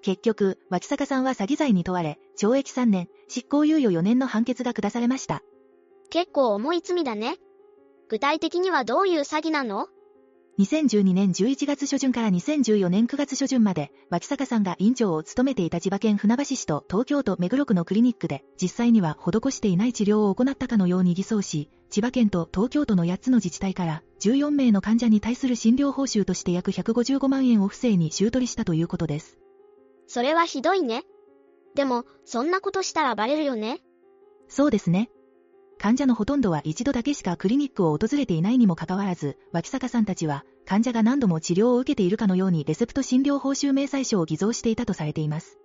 [0.01, 5.43] 結局、脇坂さんは詐欺罪に問われ、懲役3年、執行猶予4年の判決が下されました。
[6.09, 7.37] 結構重い罪だね。
[8.09, 9.87] 具体的にはどういう詐欺なの？
[10.61, 29.39] 2012年11月初旬から2014年9月初旬まで、脇坂さんが院長を務めていた千葉県船橋市と東京都目黒区のクリニックで、実際には施していない治療を行ったかのように偽装し、千葉県と東京都の8つの自治体から14名の患者に対する診療報酬として約155万円を不正に収取りしたということです。
[30.05, 31.05] それはひどいね。
[31.73, 33.79] でも、そんなことしたらバレるよね。
[34.47, 35.09] そうですね。
[35.81, 45.57] 患者のほとんどは一度だけしかクリニックを訪れていないにもかかわらず、脇坂さんたちは、患者が何度も治療を受けているかのようにレセプト診療報酬明細書を偽造していたとされています。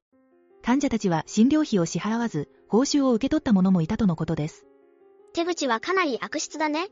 [0.63, 4.65] 患者たちは診療費を支払わず、報酬を受け取った者もいたとのことです。
[5.35, 6.89] 手口はかなり悪質だね。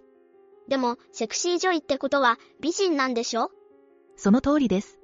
[0.68, 3.48] でも、セクシー女医ってことは美人なんでしょ？
[4.16, 4.98] その通りです。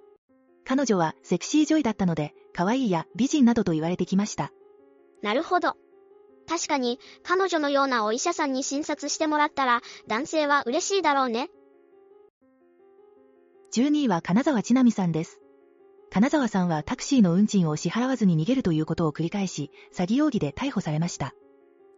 [0.66, 4.52] 彼女はセクシー女医だったので、可愛いや美人などと言われてきました。
[5.22, 5.72] なるほど。
[6.50, 11.48] 確かに、彼女のようなお医者さんに診察してもらったら、男性は嬉しいだろうね。
[13.72, 15.38] 12位は金沢千奈美さんです。
[16.10, 21.34] 金沢さんはタクシーの運賃を支払わずに逃げるということを繰り返し、詐欺容疑で逮捕されました。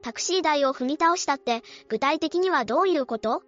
[0.03, 3.43] タクシー代を踏み倒したって、具体的にはどういうこと？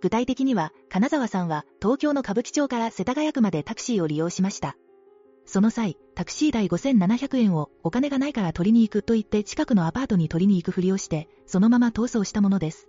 [0.00, 4.76] 具体的には、金沢さんは東京の歌舞伎町から世田谷区までタクシーを利用しました。
[5.46, 12.88] その際、タクシー代5700円をお金がないから取りに行くと言って近くのアパートに取りに行くふりをして、そのまま逃走したものです。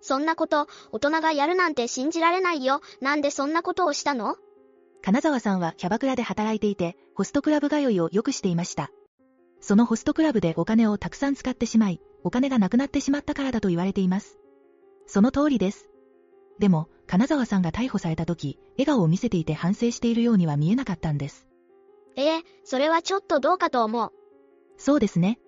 [0.00, 2.80] そんなこと、大人がやるなんて信じられないよ。
[3.00, 4.36] なんでそんなことをしたの？
[5.02, 8.90] 金沢さんはキャバクラで働いていて、ホストクラブ通いをよくしていました。
[9.60, 14.38] そのホストクラブでお金をたくさん使ってしまい、お金がなくなってしまったからだと言われています。
[15.06, 15.90] その通りです。
[16.58, 21.46] でも、金沢さんが逮捕された時、笑顔を見せていて反省しているようには見えなかったんです。
[22.16, 24.12] ええ、それはちょっとどうかと思う。
[24.76, 25.38] そうですね。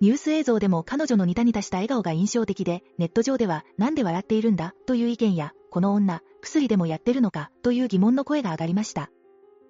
[0.00, 9.10] ニュース映像でも彼女のニタニタした笑顔が印象的で、ネット上ではなんで笑っているんだという意見や、この女、薬でもやってるのかという疑問の声が上がりました。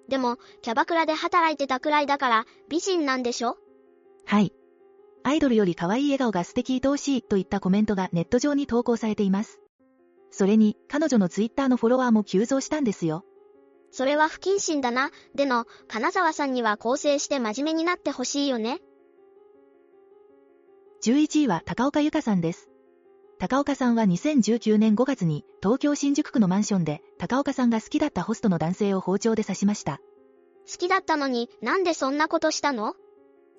[0.09, 3.57] でも、キャバクラで働いてたくらいだから、美人なんでしょ？
[4.25, 4.53] はい。
[5.23, 9.61] アイドルより可愛い笑顔が素敵愛おしいといったコメントがネット上に投稿されています。
[10.31, 13.23] それに、彼女のツイッターのフォロワーも急増したんですよ。
[13.95, 15.11] それは不謹慎だな。
[15.35, 18.81] での、金沢さんには構成して真面目になってほしいよね。
[21.03, 22.69] 11位は高岡由香さんです。
[23.37, 29.99] 高岡さんは2019年5月に東京新宿区のマンションで高岡さんが好きだったホストの男性を包丁で刺しました。
[30.65, 32.95] 好きだったのになんでそんなことしたの？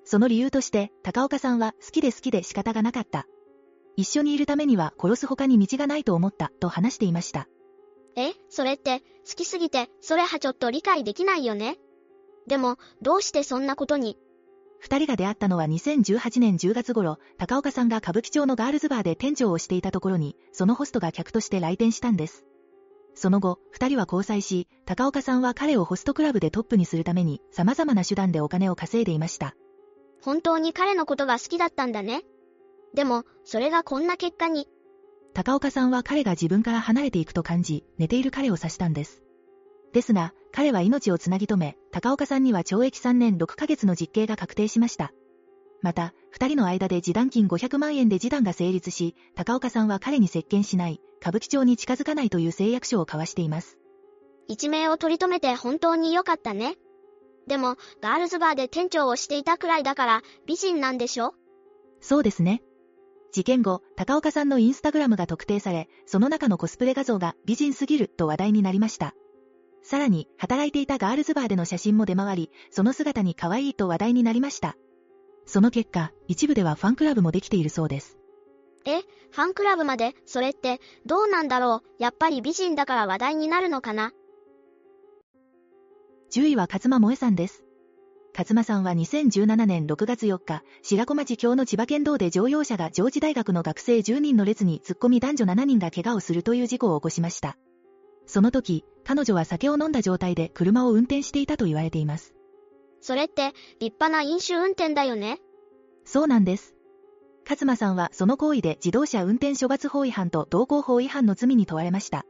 [0.03, 3.25] その理由として、高岡さんは好きで好きで仕方がなかった。
[3.95, 7.47] 一緒にいるためには殺す他に道がないと思った、と話していました。
[8.15, 11.77] え、それって、好きすぎて、それはちょっと理解できないよね？
[12.47, 14.17] でも、どうしてそんなことに？
[14.79, 22.45] 二人が出会ったのは2018年10月頃、高岡さんが歌舞伎町のガールズバーで店長をしていたところに、そのホストが客として来店したんです。
[23.15, 29.55] その後、二人は交際し、高岡さんは彼をホストクラブでトップにするために、様々な手段でお金を稼いでいました。
[30.21, 32.23] 本当に彼のことが好きだったんだね。
[32.93, 34.67] でも、それがこんな結果に。
[35.35, 39.21] 高岡さんは彼が自分から離れていくと感じ、寝ている彼を指したんです。
[39.91, 45.11] ですが、彼は命をつなぎ止め、高岡さんには懲役3年6ヶ月の実刑が確定しました。
[45.81, 53.77] また、二人の間で示談金500万円で示談が成立し、高岡さんは彼に接見しない、歌舞伎町に近づかないという誓約書を交わしています。
[54.47, 56.77] 一命を取り留めて本当に良かったね。
[57.45, 61.33] でも、ガールズバーで店長をしていたくらいだから、美人なんでしょ？
[61.99, 62.61] そうですね。
[63.35, 69.13] 事件後、高岡さんのインスタグラムが特定され、その中のコスプレ画像が美人すぎると話題になりました。
[69.83, 74.77] さらに、働いていたガールズバーでの写真も出回り、その姿に可愛いと話題になりました。
[75.45, 78.17] その結果、一部ではファンクラブもできているそうです。
[78.85, 84.13] え、ファンクラブまで、それって、どうなんだろう、やっぱり美人だから話題になるのかな
[86.31, 87.64] ？10位は勝間萌さんです。
[88.37, 97.57] 勝間さんは2017年6月4日、白子町京の千葉県道で乗用車が上智大学の学生10人の列に突っ込み男女7人が怪我をするという事故を起こしました。
[98.25, 102.33] その時、彼女は酒を飲んだ状態で車を運転していたと言われています。
[102.99, 105.39] それって、立派な飲酒運転だよね
[106.03, 106.75] そうなんです。
[107.49, 112.25] 勝間さんはその行為で自動車運転処罰法違反と道交法違反の罪に問われました。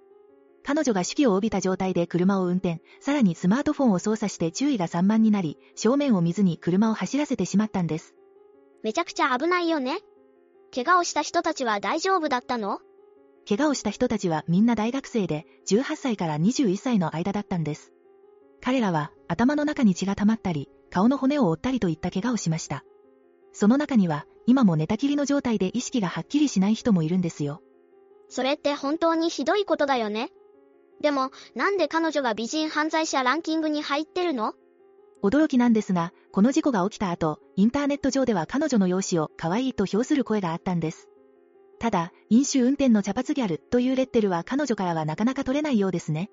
[0.67, 8.15] 彼女が手記を帯びた状態で車を運転、さらにスマートフォンを操作して注意が散漫になり、正面を見ずに車を走らせてしまったんです。
[8.81, 9.99] めちゃくちゃ危ないよね
[10.73, 12.79] 怪我をした人たちは大丈夫だったの？
[13.47, 17.93] 怪我をした人たちはみんな大学生で、18歳から21歳の間だったんです。
[18.59, 22.83] 彼らは頭の中に血が溜まったり、顔の骨を折ったりといった怪我をしました。
[23.53, 27.61] その中には、今も寝たきりの状態で意識がはっきりしない人もいるんですよ。
[28.29, 30.31] それって本当にひどいことだよね。
[31.05, 34.55] でも、なんで彼女が美人犯罪者ランキングに入ってるの？
[35.21, 41.07] 驚きなんですが、この事故が起きた後、インターネット上では彼女の容姿を可愛いと評する声があったんです。
[41.77, 46.31] ただ、飲酒運転の茶髪ギャルというレッテルは彼女からはなかなか取れないようですね。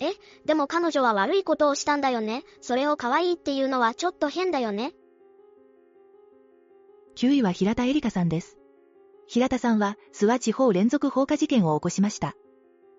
[0.00, 0.12] え、
[0.46, 2.44] でも彼女は悪いことをしたんだよね。
[2.62, 4.94] それを可愛いっていうのはちょっと変だよね。
[7.16, 8.56] 9位は平田絵里香さんです。
[9.26, 12.34] 平田さんは、諏訪地方連続放火事件を起こしました。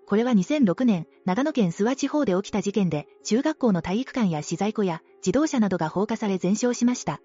[0.09, 7.21] これは2006年、長野県諏訪地方で起きた事件で、中学校の体育館や資材庫や自動車などが放火され全焼しました。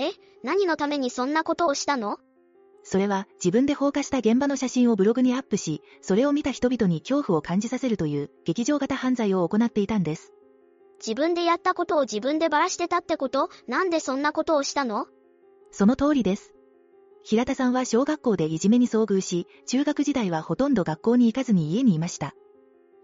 [0.00, 0.10] え、
[0.42, 2.18] 何のためにそんなことをしたの？
[2.82, 10.32] それは自分で放火した現場の写真をブログにアップし、それを見た人々に恐怖を感じさせるという劇場型犯罪を行っていたんです。
[10.98, 13.48] 自分でやったことを自分でばらしてたってこと？
[13.68, 15.06] なんでそんなことをしたの？
[15.70, 16.52] その通りです。
[17.24, 22.34] 平田さんは小学校でいじめに遭遇し、中学時代はほとんど学校に行かずに家にいました。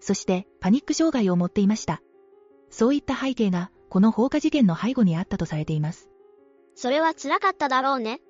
[0.00, 2.02] そしてパニック障害を持っていました。
[2.70, 6.08] そういった背景が、この放火事件の背後にあったとされています。
[6.74, 8.20] それは辛かっただろうね。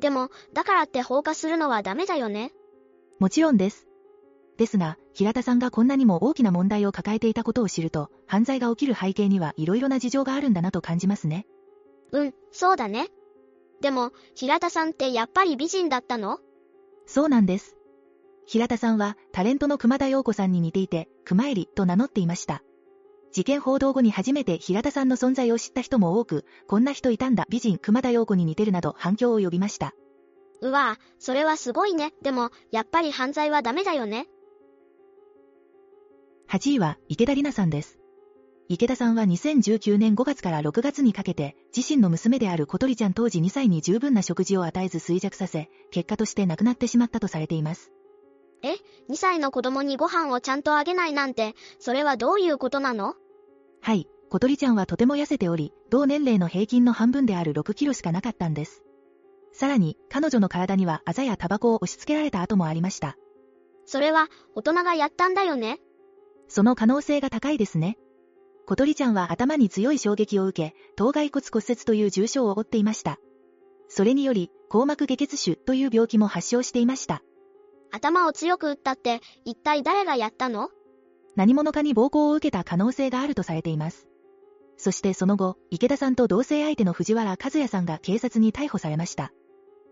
[0.00, 2.52] でも、だからって放火するのはダメだよね。
[3.18, 3.86] もちろんです。
[4.56, 11.46] ですが、平田さんがこんなにも大きな問題を抱えていたことを知ると、犯罪が起きる背景にはいろいろな事情があるんだなと感じますね。
[12.12, 13.08] うん、そうだね。
[13.84, 16.38] でも、平田さんってやっぱり美人だったの？
[17.04, 17.76] そうなんです。
[18.46, 22.62] 平田さんはタレントの熊田陽子さんに似ていて、熊入りと名乗っていました。
[23.30, 29.92] 事件報道後に初めて平田さんの存在を知った人も多く、こんな人いたんだ美人熊田陽子に似てるなど反響を呼びました。
[30.62, 32.14] うわぁ、それはすごいね。
[32.22, 34.28] でも、やっぱり犯罪はダメだよね。
[36.48, 37.98] 8位は池田里奈さんです。
[38.66, 47.92] 池田さんは2019年5月から6月にかけて、自身の娘である小鳥ちゃん当時2歳に十分な食事を与えず衰弱させ、結果として亡くなってしまったとされています。
[48.62, 48.72] え
[49.10, 53.14] ?2 歳の子供にご飯をちゃんとあげないなんて、それはどういうことなの？
[53.82, 58.82] はい、小鳥ちゃんはとても痩せており、同年齢の平均の半分である6キロしかなかったんです。
[59.52, 63.18] さらに、彼女の体にはあざやタバコを押し付けられた跡もありました。
[63.84, 65.80] それは、大人がやったんだよね？
[66.48, 67.98] その可能性が高いですね。
[68.66, 73.18] 小鳥ちゃんは頭に強い衝撃を受け、頭蓋骨骨折という重傷を負っていました。
[73.88, 77.22] それにより、硬膜下血腫という病気も発症していました。
[77.92, 80.70] 頭を強く打ったって、一体誰がやったの？
[81.36, 84.08] 何者かに暴行を受けた可能性があるとされています。
[84.76, 89.32] そしてその後、池田さんと同棲相手の藤原和也さんが警察に逮捕されました。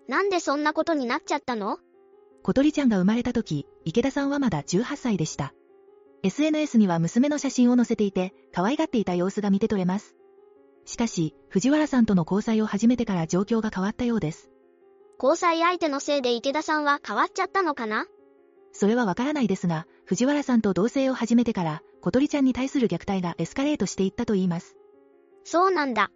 [0.09, 1.79] なんでそんなことになっちゃったの？
[2.43, 5.53] 小鳥ちゃんが生まれた時、池田さんはまだ18歳でした。
[6.25, 10.15] SNS には娘の写真を載せていて、可愛がっていた様子が見て取れます。
[10.85, 14.49] しかし、藤原さんとの交際を始めてから状況が変わったようです。
[15.21, 18.07] 交際相手のせいで池田さんは変わっちゃったのかな？
[18.73, 24.77] それはわからないですが、藤原さんと同棲を始めてから、小鳥ちゃんに対する虐待がエスカレートしていったと言います。
[25.45, 26.11] そうなんだ。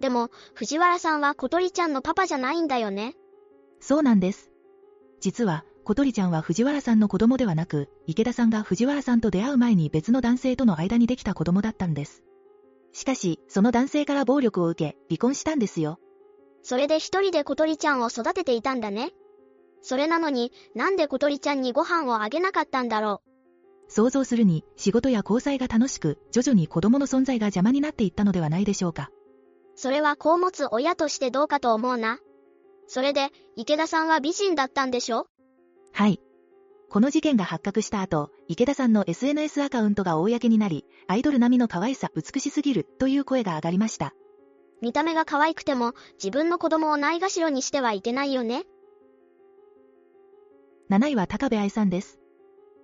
[0.00, 3.14] でも、藤原さんは小鳥ちゃんのパパじゃないんだよね。
[3.80, 4.50] そうなんです。
[5.20, 12.22] 実は、小鳥ちゃんは藤原さんの子供ではなく、池田さんが藤原さんと出会う前に別の男性との間にできた子供だったんです。
[12.92, 15.98] しかし、その男性から暴力を受け、離婚したんですよ。
[16.62, 19.10] それで一人で小鳥ちゃんを育てていたんだね。
[19.80, 23.90] それなのに、なんで小鳥ちゃんにご飯をあげなかったんだろう。
[23.90, 29.10] 想像するに、仕事や交際が楽しく、徐々に子供の存在が邪魔になっていったのではないでしょうか。
[29.74, 32.20] それは子を持つ親としてどうかと思うな。
[32.86, 35.26] それで、池田さんは美人だったんでしょ？
[35.92, 36.20] はい。
[36.90, 44.14] この事件が発覚した後、池田さんの SNS アカウントが公になり、アイドル並みの可愛さ、美しすぎる、という声が上がりました。
[44.82, 48.64] 見た目が可愛くても、自分の子供をないがしろにしてはいけないよね。
[50.90, 52.18] 7位は高部愛さんです。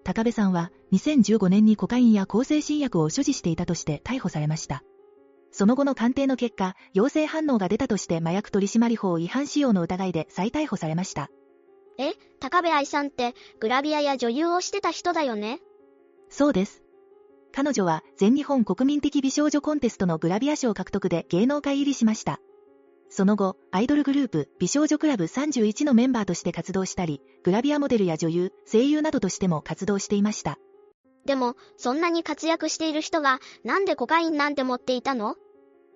[0.05, 4.83] 高部さんは2015年にコカインや向精神薬を所持していたとして逮捕されました。
[5.51, 11.31] その後の鑑定の結果、陽性反応が出たとして麻薬取締法違反使用の疑いで再逮捕されました。
[11.99, 15.61] え、高部愛さんってグラビアや女優をしてた人だよね？
[16.31, 16.83] そうです。
[17.53, 22.39] 彼女は全日本国民的美少女コンテストのグラビア賞獲得で芸能界入りしました。
[23.11, 30.59] その後、アイドルグループ、美少女クラブ31のメンバーとして活動したり、グラビアモデルや女優、声優などとしても活動していました。
[31.25, 35.37] でも、そんなに活躍している人が、なんでコカインなんて持っていたの？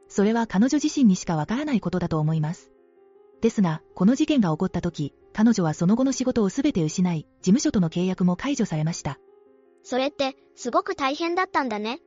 [0.09, 2.71] それは彼女自身にしかわからないことだと思います。
[3.43, 9.18] ですが、この事件が起こった時、彼女はその後の仕事をすべて失い、事務所との契約も解除されました。
[9.82, 12.01] それって、すごく大変だったんだね。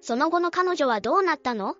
[0.00, 1.76] その後の彼女はどうなったの？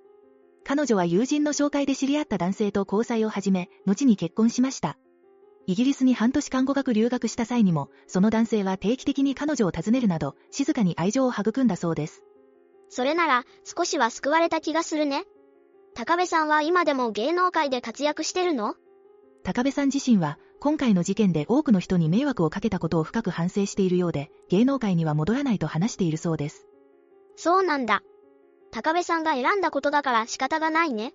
[0.62, 4.96] 彼女は友人の紹介で知り合った男性と交際を始め、後に結婚しました。
[5.66, 12.22] イギリスに半年看護学留学した際にも、その男性は定期的に彼女を訪ねるなど、静かに愛情を育んだそうです。
[12.90, 15.24] それなら、少しは救われた気がするね。
[15.94, 18.74] 高部さんは今でも芸能界で活躍してるの？
[19.44, 26.66] 高部さん自身は、今回の事件で多くの人に迷惑をかけたことを深く反省しているようで、芸能界には戻らないと話しているそうです。
[27.36, 28.02] そうなんだ。
[28.70, 31.12] 高部さんが選んだことだから仕方がないね。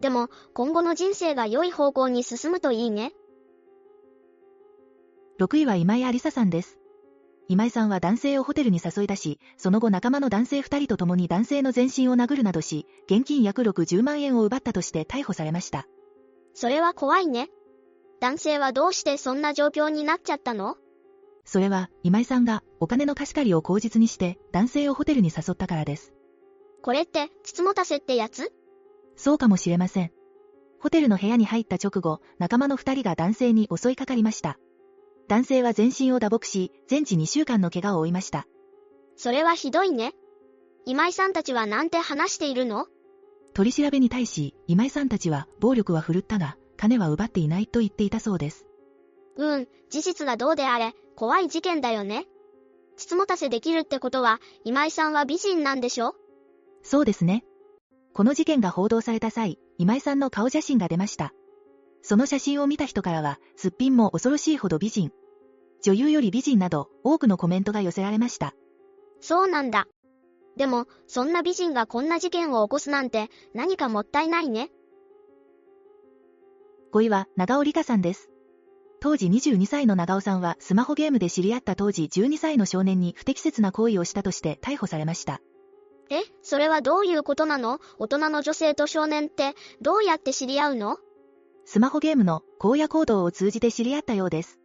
[0.00, 3.12] でも、今後の人生が良い方向に進むといいね。
[5.38, 6.80] 6位は今井ありささんです。
[7.46, 15.86] 今井さんは男性をホテルに誘い出し、その後仲間の男性2人と共に男性の全身を殴るなどし、現金約60万円を奪ったとして逮捕されました。
[16.54, 17.48] それは怖いね。
[18.20, 20.76] 男性はどうしてそんな状況になっちゃったの？
[21.44, 26.12] それは、今井さんがお金の貸し借りを口実にして男性をホテルに誘ったからです。
[26.82, 28.52] これって、つつもたせってやつ？
[29.16, 30.12] そうかもしれません。
[30.80, 34.58] ホテルの部屋に入った直後、仲間の二人が男性に襲いかかりました。
[35.28, 38.46] 男性は全身を打撲し、全治2週間の怪我を負いました。
[39.16, 40.12] それはひどいね。
[40.84, 42.86] 今井さんたちはなんて話しているの？
[43.54, 48.66] 取り調べに対し、今井さんたちは暴力は振るったが、金は奪っていないと言っていたそうです。
[49.36, 52.26] うん、事実がどうであれ、怖い事件だよね。
[52.96, 56.14] つつもたせできるってことは、今井さんは美人なんでしょ？
[56.82, 57.44] そうですね。
[58.12, 61.32] この事件が報道された際、今井さんの顔写真が出ました。
[62.02, 65.12] その写真を見た人からは、すっぴんも恐ろしいほど美人。
[65.82, 68.54] 女優より美人など、多くのコメントが寄せられました。
[69.20, 69.86] そうなんだ。
[70.56, 74.70] でも、そんな美人がこんな事件を起こすなんて、何かもったいないね。
[76.92, 78.28] 5位は、長尾里香さんです。
[79.00, 85.40] 当時22歳の長尾さんは、スマホゲームで知り合った当時12歳の少年に不適切な行為をしたとして逮捕されました。
[86.10, 87.80] え、それはどういうことなの？
[87.98, 90.98] 大人の女性と少年って、どうやって知り合うの？
[91.64, 94.58] スマホゲームの荒野行動を通じて知り合ったようです。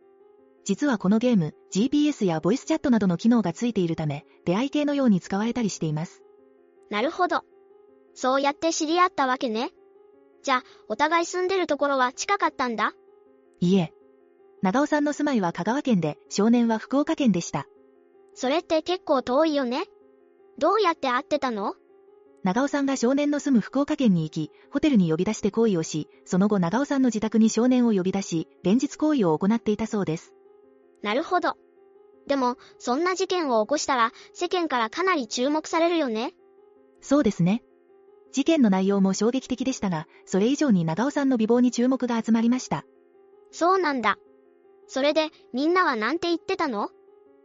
[0.67, 6.21] 実はこのゲーム、GPS やボイスチャットなどの機能がついているため、出会い系のように使われたりしています。
[6.89, 7.45] なるほど。
[8.13, 9.69] そうやって知り合ったわけね。
[10.43, 12.91] じゃあ、お互い住んでるところは近かったんだ？
[13.61, 13.93] いいえ。
[14.61, 17.65] 長尾さんの住まいは香川県で、少年は福岡県でした。
[18.35, 19.85] それって結構遠いよね
[20.57, 21.75] どうやって会ってたの？
[22.43, 30.33] 長尾さんが少年の住む福岡県に行き、ホテルに呼び出して行為をし、その後長尾さんの自宅に少年を呼び出し、連日行為を行っていたそうです。
[31.01, 31.55] なるほど。
[32.27, 36.33] でも、そんな事件を起こしたら、世間からかなり注目されるよね。
[37.01, 37.63] そうですね。
[38.33, 42.85] 事件の内容も衝撃的でしたが、それ以上に長尾さんの美貌に注目が集まりました。
[43.51, 44.17] そうなんだ。
[44.87, 46.89] それで、みんなはなんて言ってたの？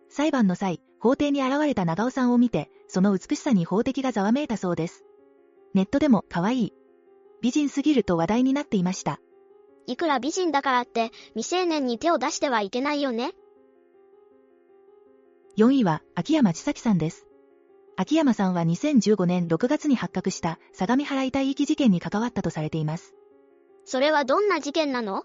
[0.09, 5.05] 裁判の際、法廷に現れた長尾さんを見て、その美しさに法的がざわめいたそうです。
[5.75, 6.73] ネットでも可愛い。
[7.41, 9.21] 美人すぎると話題になっていました。
[9.87, 13.33] いくら美人だからって未成年に手を出してはいけないよね。
[15.59, 17.27] 4位は秋山千咲さんです。
[17.99, 23.13] 秋山さんは2015年6月に発覚した相模原遺体遺棄事件に関わったとされています。
[23.85, 25.25] それはどんな事件なの？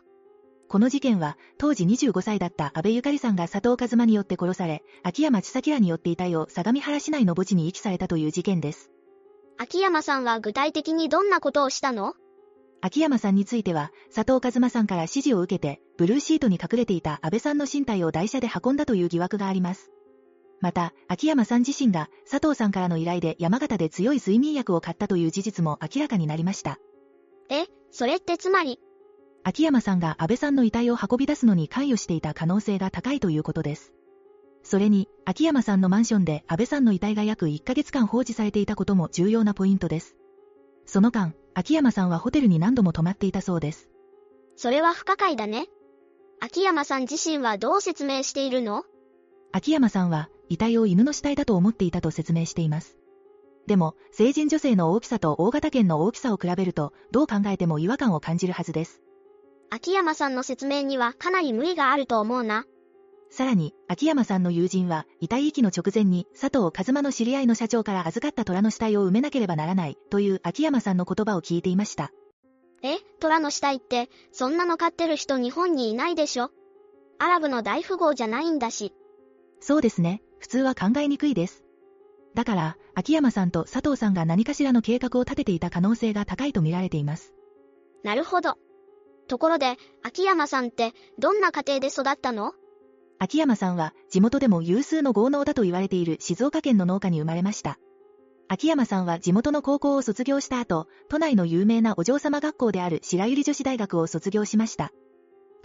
[0.68, 8.92] この事件は、当時25歳だった安倍ゆかりさんが佐藤和馬によって殺され、秋山千咲らによって遺体を相模原市内の墓地に遺棄されたという事件です。
[9.58, 12.16] 秋山さんは具体的にどんなことをしたの？
[12.82, 19.90] 秋山さんについては、佐藤和馬さんから指示を受けて、ブルーシートに隠れていた安倍さんの身体を台車で運んだという疑惑があります。
[20.60, 26.80] また、秋山さん自身が佐藤さんからの依頼で山形で強い睡眠薬を買ったという事実も明らかになりました。
[27.50, 28.80] え、それってつまり？
[29.44, 33.94] 秋山さんが安倍さんの遺体を運び出すのに関与していた可能性が高いということです。
[34.64, 40.16] それに、秋山さんのマンションで安倍さんの遺体が約1ヶ月間放置されていたことも重要なポイントです。
[40.86, 43.90] その間、秋山さんはホテルに何度も泊まっていたそうです。
[44.58, 45.68] それは不可解だね。
[46.42, 48.84] 秋山さん自身はどう説明しているの？
[49.54, 52.98] 秋山さんは、遺体を犬の死体だと思っていたと説明しています。
[53.68, 59.02] でも、成人女性の大きさと大型犬の大きさを比べると、どう考えても違和感を感じるはずです。
[59.70, 62.66] 秋山さんの説明にはかなり無理があると思うな。
[63.30, 72.12] さらに、秋山さんの友人は、遺体遺棄の直前に、佐藤和馬の知り合いの社長から預かった虎の死体を埋めなければならない、という秋山さんの言葉を聞いていました。
[72.84, 76.52] え、虎の死体って、そんなの飼ってる人日本にいないでしょ
[77.20, 78.94] アラブの大富豪じゃないんだし。
[79.60, 81.64] そうですね、普通は考えにくいです。
[82.34, 87.34] だから、秋山さんと佐藤さんが何かしらの計画を立てていた可能性が高いと見られています。
[88.04, 88.56] なるほど。
[89.28, 92.54] ところで、秋山さんって、どんな家庭で育ったの？
[93.20, 97.80] 秋山さんは、地元でも有数の豪農だと言われている静岡県の農家に生まれました。
[98.48, 104.94] 秋山さんは地元の高校を卒業した後、都内の有名なお嬢様学校である白百合女子大学を卒業しました。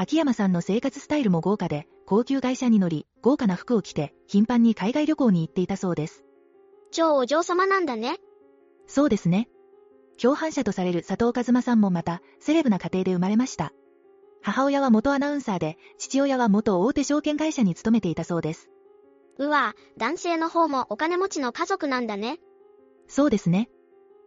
[0.02, 6.24] 秋山さんの生活スタイルも豪華で、高級会社に乗り、豪華な服を着て、頻繁に海外旅行に行っていたそうです。
[6.90, 8.16] 超お嬢様なんだね。
[8.88, 9.48] そうですね。
[10.20, 13.72] 共犯者とされる佐藤和馬さんもまた、セレブな家庭で生まれました。
[14.42, 18.70] 母親は元アナウンサーで、父親は元大手証券会社に勤めていたそうです。
[19.38, 22.40] うわ男性の方もお金持ちの家族なんだね。
[23.06, 23.70] そうですね。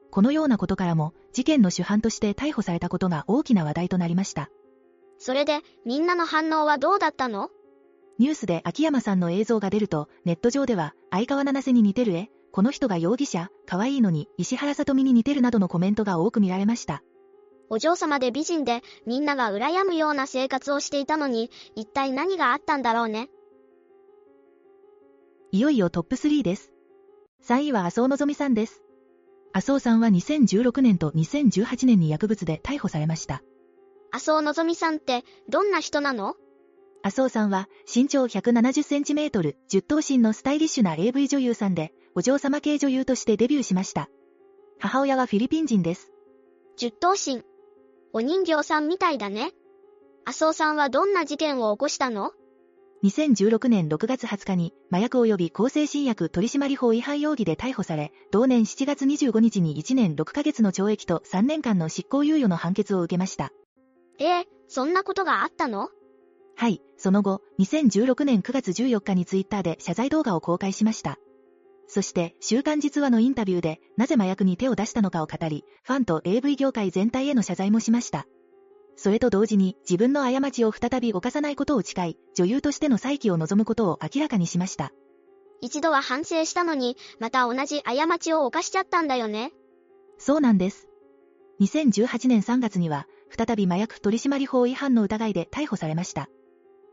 [0.10, 4.50] このようなことからも、事件の主犯として逮捕されたことが大きな話題となりました。
[5.18, 7.50] それで、みんなの反応はどうだったの？
[8.18, 17.04] ニュースで秋山さんの映像が出ると、ネット上では、相川七瀬に似てる絵、この人が容疑者、可愛いのに、石原さとみに似てるなどのコメントが多く見られました。
[17.70, 23.30] お嬢様で美人で、みんなが羨むような生活をしていたのに、一体何があったんだろうね？
[25.52, 26.72] いよいよトップ3です。
[27.44, 28.82] 3位は麻生のぞみさんです。
[29.54, 33.42] 麻生さんは2016年と2018年に薬物で逮捕されました。
[34.16, 36.36] 麻生のぞみさんって、どんな人なの？
[37.04, 44.08] 麻生さんは身長170センチメートル、10頭身のスタイリッシュな AV 女優さんで、お嬢様系女優としてデビューしました。
[44.80, 46.14] 母親はフィリピン人です。
[46.78, 47.44] 十頭身。
[48.14, 49.52] お人形さんみたいだね。
[50.24, 52.32] 麻生さんはどんな事件を起こしたの
[53.04, 63.52] ?2016 年6月20日に麻薬及び向精神薬取締法違反容疑で逮捕され、同年7月25日に1年6ヶ月の懲役と3年間の執行猶予の判決を受けました。
[64.20, 65.90] ええそんなことがあったの？
[66.56, 71.20] はい、その後、2016年9月14日にツイッターで謝罪動画を公開しました。
[71.88, 78.26] そして、週刊実話のインタビューで、なぜ麻薬に手を出したのかを語り、ファンと AV 業界全体への謝罪もしました。
[78.96, 84.94] それと同時に、自分の過ちを再び犯さないことを誓い、女優としての再起を望むことを明らかにしました。
[85.62, 89.52] 一度は反省したのに、また同じ過ちを犯しちゃったんだよね。
[90.18, 90.88] そうなんです。
[91.60, 96.30] 2018年3月には、再び麻薬取締法違反の疑いで逮捕されました。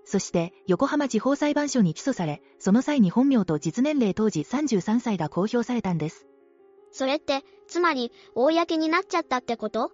[0.05, 6.27] そして横浜地方裁判所に起訴され、その際に本名と実年齢当時33歳が公表されたんです。
[6.91, 9.93] それって、つまり、公になっちゃったってこと？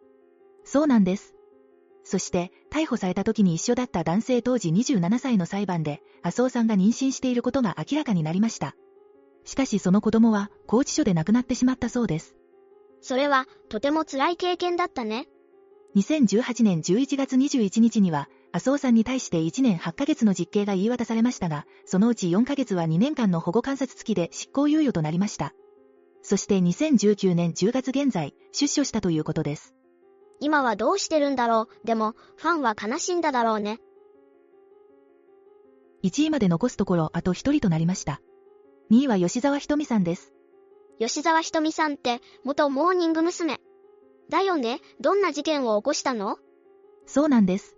[0.65, 1.35] そうなんです。
[2.03, 8.75] そして、逮捕された時に一緒だった男性当時27歳の裁判で、麻生さんが妊娠していることが明らかになりました。
[9.45, 12.35] しかしその子供は、拘置所で亡くなってしまったそうです。
[13.01, 15.29] それは、とても辛い経験だったね。
[15.97, 25.55] 2018年11月21日には、麻生さんに対して1年8ヶ月の実刑が言い渡されましたが、そのうち4ヶ月は2年間の保護観察付きで執行猶予となりました。
[26.23, 29.75] そして2019年10月現在、出所したということです。
[30.41, 31.87] 今はどうしてるんだろう？
[31.87, 33.81] でも、ファンは悲しんだだろうね。
[36.05, 38.21] 1位まで残すところあと1人となりました。
[38.93, 40.33] 2位は吉沢ひとみさんです。
[41.01, 43.59] 吉沢ひとみさんって、元モーニング娘。
[44.31, 46.39] だよねどんな事件を起こしたの？
[47.07, 47.77] そうなんです。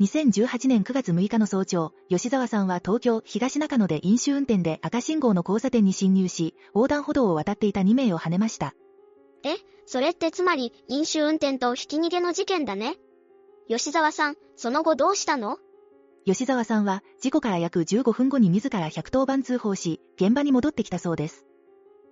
[0.00, 8.74] 2018年9月6日の早朝、吉沢さんは東京東中野で飲酒運転で赤信号の交差点に進入し、横断歩道を渡っていた2名を跳ねました。
[9.42, 12.96] え、それってつまり飲酒運転とひき逃げの事件だね。
[13.68, 15.58] 吉沢さん、その後どうしたの？
[16.24, 21.44] 吉沢さんは事故から約15分後に自ら110番通報し、現場に戻ってきたそうです。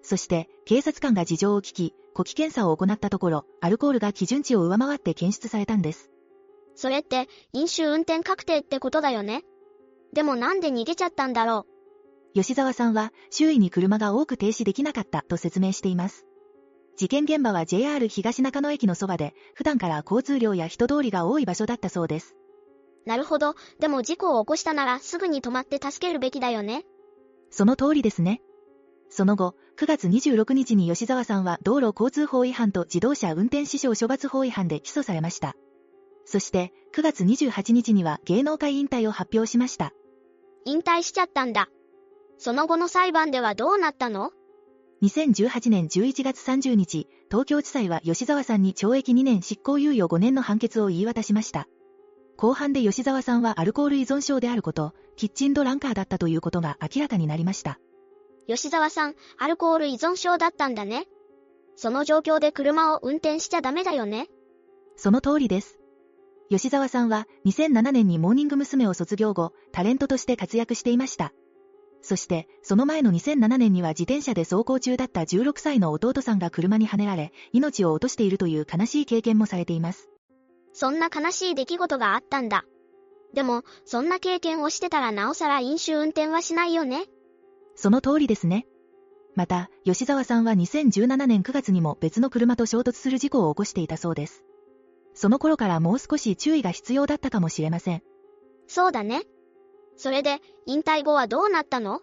[0.03, 6.11] そして、警察官が事情を聞き、呼気検査を行ったところ、アルコールが基準値を上回って検出されたんです。
[6.75, 9.45] それって、飲酒運転確定ってことだよね。
[10.13, 11.65] でもなんで逃げちゃったんだろ
[12.35, 12.35] う。
[12.35, 16.27] 吉沢さんは、周囲に車が多く停止できなかったと説明しています。
[16.97, 22.35] 事件現場は JR 東中野駅のそばで、普段から交通量や人通りが多い場所だったそうです。
[23.07, 23.55] なるほど。
[23.79, 26.85] でも事故を起こしたならすぐに止まって助けるべきだよね。
[27.51, 28.43] その通りですね。
[29.11, 35.55] その後、9月26日に吉沢さんは道路交通法違反と自動車運転死傷処罰法違反で起訴されました。
[36.25, 39.93] そして9月28日には芸能界引退を発表しました。
[40.65, 41.69] 引退しちゃったんだ。
[42.37, 44.33] その後の裁判ではどうなったの
[45.03, 51.67] ?2018 年11月30日、東京地裁は吉沢さんに懲役2年執行猶予5年の判決を言い渡しました。
[52.37, 57.81] 後半で吉沢さんはアルコール依存症であること、キッチンドランカーだったということが明らかになりました。
[58.49, 61.07] 吉沢さん、アルコール依存症だったんだね。
[61.77, 64.27] その状況で車を運転しちゃダメだよね。
[64.97, 65.79] その通りです。
[66.49, 68.87] 吉沢さんは2007年にモーニング娘。
[68.87, 71.35] を卒業後、タレントとして活躍していました。
[72.01, 80.09] そして、その前の2007年には自転車で走行中だった16歳の弟さんが車にはねられ、命を落としているという悲しい経験もされています。
[80.73, 82.65] そんな悲しい出来事があったんだ。
[83.35, 87.05] でも、そんな経験をしてたらなおさら飲酒運転はしないよね。
[87.81, 88.67] その通りですね。
[89.37, 94.43] また、吉沢さんは2017年9月にも別の車と衝突する事故を起こしていたそうです。
[95.15, 98.03] その頃からもう少し注意が必要だったかもしれません。
[98.67, 99.23] そうだね。
[99.97, 102.01] それで、引退後はどうなったの？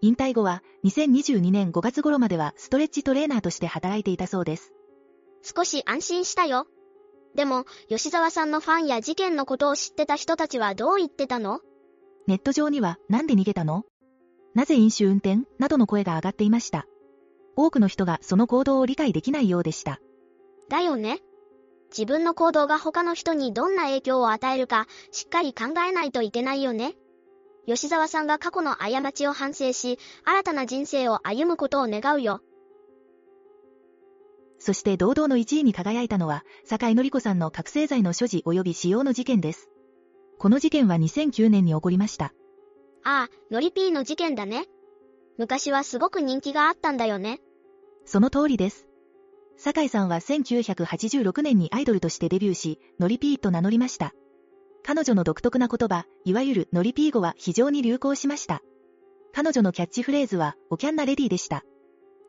[0.00, 4.72] 引退後は、2022年5月頃まではストレッチトレーナーとして働いていたそうです。
[5.42, 6.66] 少し安心したよ。
[7.34, 11.60] でも、吉沢さんのファンや事件のことを知ってた人たちはどう言ってたの？
[12.26, 13.84] ネット上には、なんで逃げたの？
[14.54, 15.46] なぜ飲酒運転？
[15.58, 16.86] などの声が上がっていました。
[17.56, 20.00] 多くの人がその行動を理解できないようでした。
[20.68, 21.20] だよね。
[21.90, 26.94] 自分の行動が他の人にどんな影響を与えるか、しっかり考えないといけないよね。
[27.66, 32.40] 吉沢さんが過去の過ちを反省し、新たな人生を歩むことを願うよ。
[34.58, 39.70] そして堂々の1位に輝いたのは、坂井のり子さんの覚醒剤の所持及び使用の事件です。
[40.38, 42.32] この事件は2009年に起こりました。
[43.04, 44.66] ああ、のりぴーの事件だね。
[45.38, 47.40] 昔はすごく人気があったんだよね。
[48.04, 48.86] その通りです。
[49.56, 54.12] 酒井さんは1986年にアイドルとしてデビューし、ノリピーと名乗りました。
[54.84, 58.62] 彼女の独特な言葉、いわゆるノリピー語は非常に流行しました。
[59.32, 61.64] 彼女のキャッチフレーズは、おキャンナレディでした。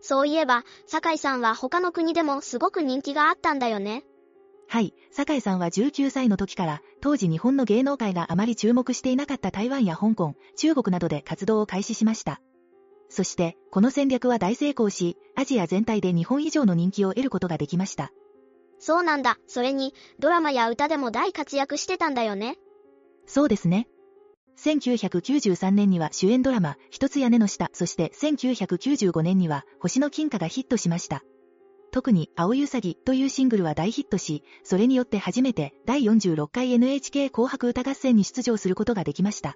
[0.02, 4.04] そういえば、酒井さんは他の国でもすごく人気があったんだよね。
[4.74, 12.42] はい、酒井さんは19歳の時から、当時日本の芸能界があまり注目していなかった台湾や香港、中国などで活動を開始しました。
[13.08, 18.12] そして、この戦略は大成功し、アジア全体で日本以上の人気を得ることができました。
[18.80, 19.38] そうなんだ。
[19.46, 22.58] それに、ドラマや歌でも大活躍してたんだよね。
[23.28, 23.88] そうですね。
[24.58, 31.24] 1993年には主演ドラマ、一つ屋根の下、そして1995年には星の金貨がヒットしました。
[31.94, 39.56] 特に、青ゆさぎというシングルは大ヒットし、それによって初めて第46回 NHK 紅白歌合戦に出場することができました。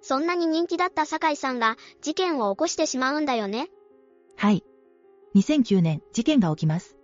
[0.00, 3.70] そんなに人気だった酒井さんが事件を起こしてしまうんだよね。
[4.36, 4.62] はい。
[5.34, 6.96] 2009年、事件が起きます。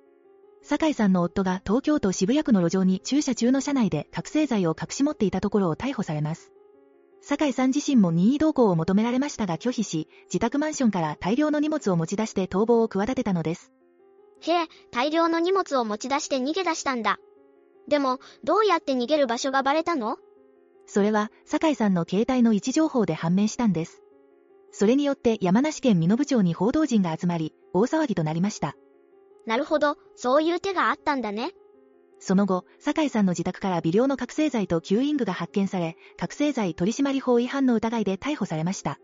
[0.62, 6.52] 酒井さんの夫が東京都渋谷区の路上に駐車中の車内で覚醒剤を隠し持っていたところを逮捕されます。
[7.22, 13.72] 酒井さん自身も任意同行を求められましたが拒否し、自宅マンションから大量の荷物を持ち出して逃亡を企てたのです。
[14.42, 17.18] へえ、大量の荷物を持ち出して逃げ出したんだ。
[17.88, 20.18] でも、どうやって逃げる場所がバレたの？
[20.86, 24.02] それは、酒井さんの携帯の位置情報で判明したんです。
[24.72, 28.76] それによって山梨県美濃部町に報道陣が集まり、大騒ぎとなりました。
[29.46, 31.52] なるほど、そういう手があったんだね。
[32.18, 38.98] その後、酒井さんの自宅から微量の覚醒剤と吸引具が発見され、覚醒剤取締法違反の疑いで逮捕されました。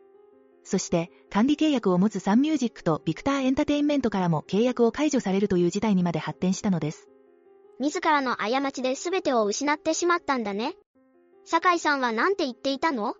[0.68, 7.08] そして、管理契約を持つサンミュージックとビクターエンタテインメントからも契約を解除されるという事態にまで発展したのです。
[7.78, 10.74] 自らの過ちで全てを失ってしまったんだね。
[11.44, 13.14] 酒井さんは何て言っていたの？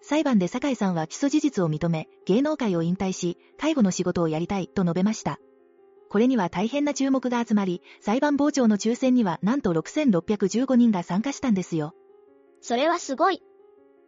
[0.00, 5.40] 裁判で酒井さんは起訴事実を認め、芸能界を引退し、介護の仕事をやりたいと述べました。
[6.08, 11.96] これには大変な注目が集まり、裁判傍聴の抽選にはなんと6615人が参加したんですよ。
[12.60, 13.42] それはすごい。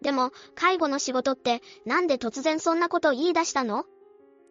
[0.03, 3.85] でも、介護の仕事って、なんで突然そんなこと言い出したの？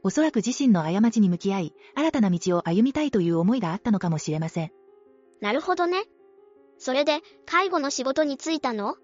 [0.03, 4.71] おそらく自身の過ちに向き合い、新たな道を歩みたいという思いがあったのかもしれません。
[5.41, 6.03] なるほどね。
[6.77, 8.95] それで、介護の仕事に就いたの？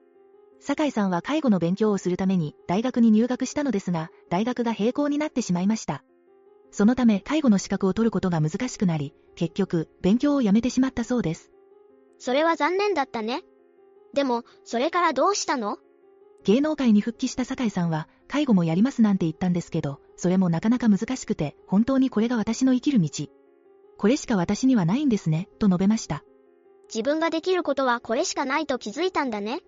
[0.59, 6.03] 酒井さんは介護の勉強をするために大学に入学したのですが、大学が並行になってしまいました。
[6.71, 11.51] そのため介護の資格を取ることが難しくなり、結局、勉強をやめてしまったそうです。
[12.17, 13.41] それは残念だったね。
[14.13, 15.77] でも、それからどうしたの？
[16.43, 23.09] 芸能界に復帰した酒井さんは、介護もやりますなんて言ったんですけど、それもなかなか難しくて、本当にこれが私の生きる道。
[23.97, 26.23] これしか私にはないんですね、と述べました。
[26.93, 29.61] 自分ができることはこれしかないと気づいたんだね。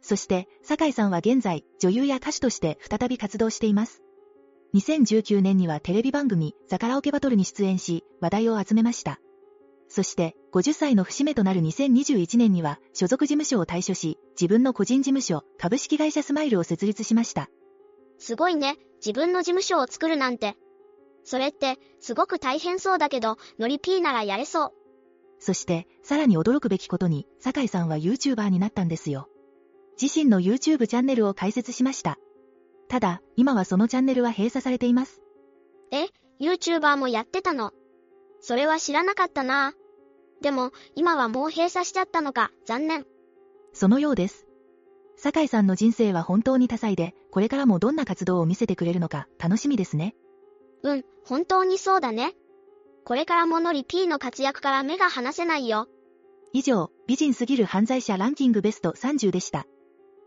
[0.00, 4.02] そして、酒井さんは現在、女優や歌手として再び活動しています。
[4.74, 9.18] 2019年にはテレビ番組、ザカラオケバトルに出演し、話題を集めました。
[9.88, 17.50] そして、50歳の節目となる2021年には、所属事務所を退所し、自分の個人事務所、株式会社スマイルを設立しました。
[18.20, 20.54] すごいね、自分の事務所を作るなんて。
[21.24, 24.72] それって、すごく大変そうだけど、ノリピーならやれそう。
[25.40, 29.28] そして、さらに驚くべきことに、酒井さんは YouTuber になったんですよ。
[30.00, 32.16] 自身の YouTube チャンネルを開設しました。
[32.88, 35.20] ただ、今はそのチャンネルは閉鎖されています。
[35.90, 36.06] え、
[36.40, 37.72] YouTuber もやってたの？
[38.40, 39.74] それは知らなかったな
[40.40, 43.06] でも、今はもう閉鎖しちゃったのか、残念。
[43.72, 44.46] そのようです。
[45.16, 50.14] 酒井さんの人生は本当に多彩で、これからもどんな活動を見せてくれるのか、楽しみですね。
[50.82, 52.34] うん、本当にそうだね。
[53.04, 55.88] これからもノリ P の活躍から目が離せないよ。
[56.52, 59.66] 以上、美人すぎる犯罪者ランキングベスト30でした。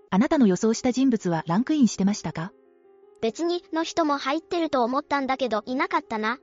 [0.10, 2.52] あなたの予想した人物はランクインしてましたか？
[3.22, 6.38] 別にの人も入ってると思ったんだけどいなかったな。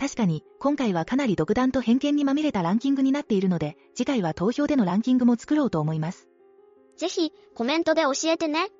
[0.00, 6.26] 確かに、今回はかなり独断と偏見にまみれたランキングになっているので、次回は投票でのランキングも作ろうと思います。
[6.96, 8.70] ぜひ、コメントで教えてね。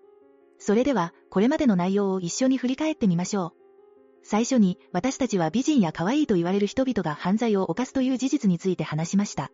[0.58, 3.52] それでは、これまでの内容を一緒に振り返ってみましょう。
[4.22, 9.50] 最初に、私たちは美人や可愛いと言われる人々が犯罪を犯すという事実について話しました。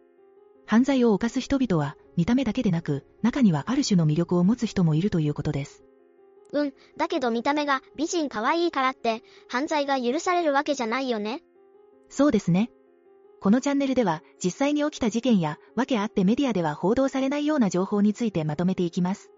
[0.67, 5.83] 犯罪を犯す人々は、見た目だけでなく、中にはある種の魅力を持つ人もいるということです。
[6.53, 11.43] うん、だけど見た目が美人可愛いからって、犯罪が許されるわけじゃないよね。
[12.09, 12.71] そうですね。
[13.41, 19.31] このチャンネルでは、実際に起きた事件や、わけあってメディアでは報道されないような情報についてまとめていきます。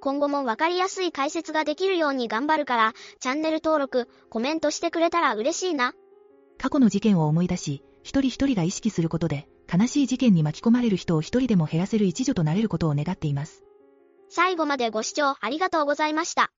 [0.00, 5.94] 今後もわかりやすい解説ができるように頑張るから、チャンネル登録、コメントしてくれたら嬉しいな。
[6.58, 13.64] 過去の事件を思い出し、一人一人が意識することで、悲しい事件に巻き込まれる人を一人でも減らせる一助となれることを願っています。
[14.28, 16.52] 最後までご視聴ありがとうございました。